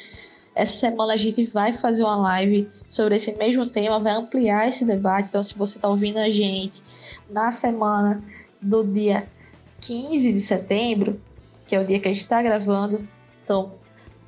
Essa 0.55 0.79
semana 0.79 1.13
a 1.13 1.17
gente 1.17 1.45
vai 1.45 1.73
fazer 1.73 2.03
uma 2.03 2.17
live 2.17 2.69
sobre 2.89 3.17
esse 3.17 3.37
mesmo 3.37 3.67
tema, 3.67 4.01
vai 4.01 4.13
ampliar 4.13 4.67
esse 4.69 4.85
debate. 4.85 5.29
Então, 5.29 5.43
se 5.43 5.57
você 5.57 5.77
está 5.77 5.89
ouvindo 5.89 6.19
a 6.19 6.31
gente 6.31 6.83
na 7.29 7.51
semana 7.51 8.23
do 8.61 8.83
dia 8.83 9.29
15 9.81 10.33
de 10.33 10.41
setembro, 10.41 11.21
que 11.67 11.77
é 11.77 11.81
o 11.81 11.85
dia 11.85 12.01
que 12.01 12.09
a 12.09 12.13
gente 12.13 12.23
está 12.23 12.43
gravando, 12.43 13.07
então 13.45 13.75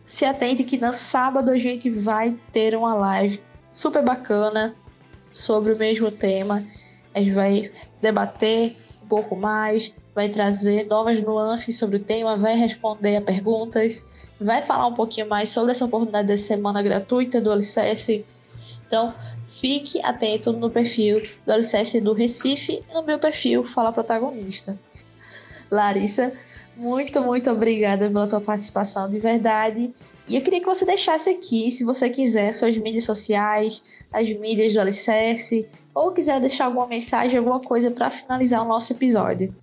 se 0.04 0.24
atente 0.24 0.64
que 0.64 0.78
no 0.78 0.92
sábado 0.92 1.50
a 1.50 1.59
gente 1.59 1.90
vai 1.90 2.37
ter 2.52 2.74
uma 2.74 2.94
live 2.94 3.40
super 3.72 4.02
bacana 4.02 4.74
sobre 5.31 5.72
o 5.72 5.76
mesmo 5.76 6.11
tema. 6.11 6.64
A 7.14 7.20
gente 7.20 7.35
vai 7.35 7.70
debater 8.00 8.76
um 9.02 9.07
pouco 9.07 9.37
mais, 9.37 9.92
vai 10.18 10.28
trazer 10.28 10.85
novas 10.88 11.20
nuances 11.20 11.78
sobre 11.78 11.98
o 11.98 12.00
tema, 12.00 12.37
vai 12.37 12.57
responder 12.57 13.14
a 13.14 13.20
perguntas, 13.20 14.04
vai 14.40 14.61
falar 14.62 14.88
um 14.88 14.92
pouquinho 14.92 15.28
mais 15.28 15.48
sobre 15.48 15.70
essa 15.70 15.85
oportunidade 15.85 16.26
dessa 16.26 16.48
semana 16.48 16.83
gratuita 16.83 17.40
do 17.40 17.52
Alicerce. 17.52 18.26
Então, 18.85 19.14
fique 19.46 20.04
atento 20.04 20.52
no 20.52 20.68
perfil 20.70 21.22
do 21.46 21.52
Alicerce 21.52 22.00
do 22.00 22.12
Recife 22.14 22.83
e 22.90 22.92
no 22.92 23.04
meu 23.04 23.16
perfil 23.20 23.62
Fala 23.62 23.92
Protagonista. 23.92 24.76
Larissa, 25.70 26.33
muito, 26.76 27.20
muito 27.20 27.48
obrigada 27.48 28.09
pela 28.09 28.26
tua 28.26 28.40
participação 28.40 29.09
de 29.09 29.20
verdade. 29.20 29.94
E 30.26 30.35
eu 30.35 30.42
queria 30.42 30.59
que 30.59 30.66
você 30.66 30.85
deixasse 30.85 31.31
aqui, 31.31 31.70
se 31.70 31.85
você 31.85 32.11
quiser, 32.11 32.52
suas 32.52 32.76
mídias 32.76 33.04
sociais, 33.04 33.81
as 34.12 34.28
mídias 34.31 34.74
do 34.74 34.81
Alicerce, 34.81 35.68
ou 35.94 36.11
quiser 36.11 36.40
deixar 36.40 36.64
alguma 36.64 36.88
mensagem, 36.88 37.38
alguma 37.38 37.61
coisa 37.61 37.88
para 37.88 38.11
finalizar 38.11 38.64
o 38.64 38.68
nosso 38.68 38.92
episódio. 38.92 39.54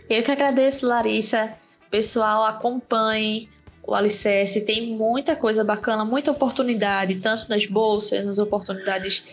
Eu 0.10 0.21
que 0.21 0.32
agradeço, 0.32 0.86
Larissa. 0.86 1.54
Pessoal, 1.89 2.43
acompanhe 2.43 3.49
o 3.85 3.93
Alicerce, 3.93 4.61
tem 4.61 4.95
muita 4.95 5.35
coisa 5.35 5.63
bacana, 5.63 6.05
muita 6.05 6.31
oportunidade, 6.31 7.15
tanto 7.15 7.49
nas 7.49 7.65
bolsas, 7.65 8.25
nas 8.25 8.39
oportunidades 8.39 9.23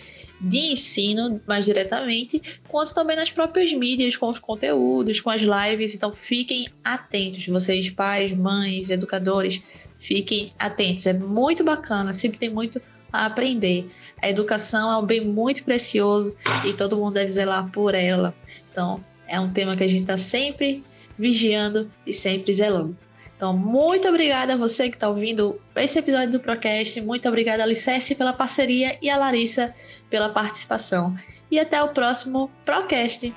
de 0.41 0.73
ensino 0.73 1.41
mais 1.47 1.65
diretamente, 1.65 2.43
quanto 2.67 2.95
também 2.95 3.15
nas 3.15 3.31
próprias 3.31 3.73
mídias, 3.73 4.17
com 4.17 4.29
os 4.29 4.39
conteúdos, 4.39 5.21
com 5.21 5.31
as 5.31 5.43
lives. 5.43 5.95
Então 5.95 6.13
fiquem 6.13 6.69
atentos, 6.83 7.47
vocês, 7.47 7.91
pais, 7.91 8.33
mães, 8.33 8.91
educadores, 8.91 9.61
fiquem 9.99 10.53
atentos. 10.59 11.07
É 11.07 11.13
muito 11.13 11.63
bacana, 11.63 12.13
sempre 12.13 12.39
tem 12.39 12.51
muito 12.51 12.81
a 13.13 13.27
aprender. 13.27 13.91
A 14.21 14.29
educação 14.29 14.91
é 14.91 14.97
um 14.97 15.07
bem 15.07 15.25
muito 15.25 15.63
precioso 15.63 16.35
e 16.65 16.73
todo 16.73 16.97
mundo 16.97 17.15
deve 17.15 17.31
zelar 17.31 17.71
por 17.71 17.95
ela. 17.95 18.35
Então, 18.71 19.05
é 19.29 19.39
um 19.39 19.53
tema 19.53 19.77
que 19.77 19.85
a 19.85 19.89
gente 19.89 20.03
está 20.03 20.17
sempre 20.17 20.83
vigiando 21.19 21.91
e 22.07 22.13
sempre 22.13 22.53
zelando. 22.53 22.97
Então, 23.41 23.57
muito 23.57 24.07
obrigada 24.07 24.53
a 24.53 24.57
você 24.59 24.91
que 24.91 24.97
está 24.97 25.09
ouvindo 25.09 25.59
esse 25.75 25.99
episódio 25.99 26.33
do 26.33 26.41
Procast. 26.41 27.01
Muito 27.01 27.27
obrigada, 27.27 27.63
Alicerce, 27.63 28.15
pela 28.15 28.35
parceria 28.35 28.99
e 29.01 29.09
a 29.09 29.17
Larissa 29.17 29.75
pela 30.11 30.29
participação. 30.29 31.17
E 31.51 31.59
até 31.59 31.83
o 31.83 31.89
próximo 31.89 32.51
Procast. 32.67 33.35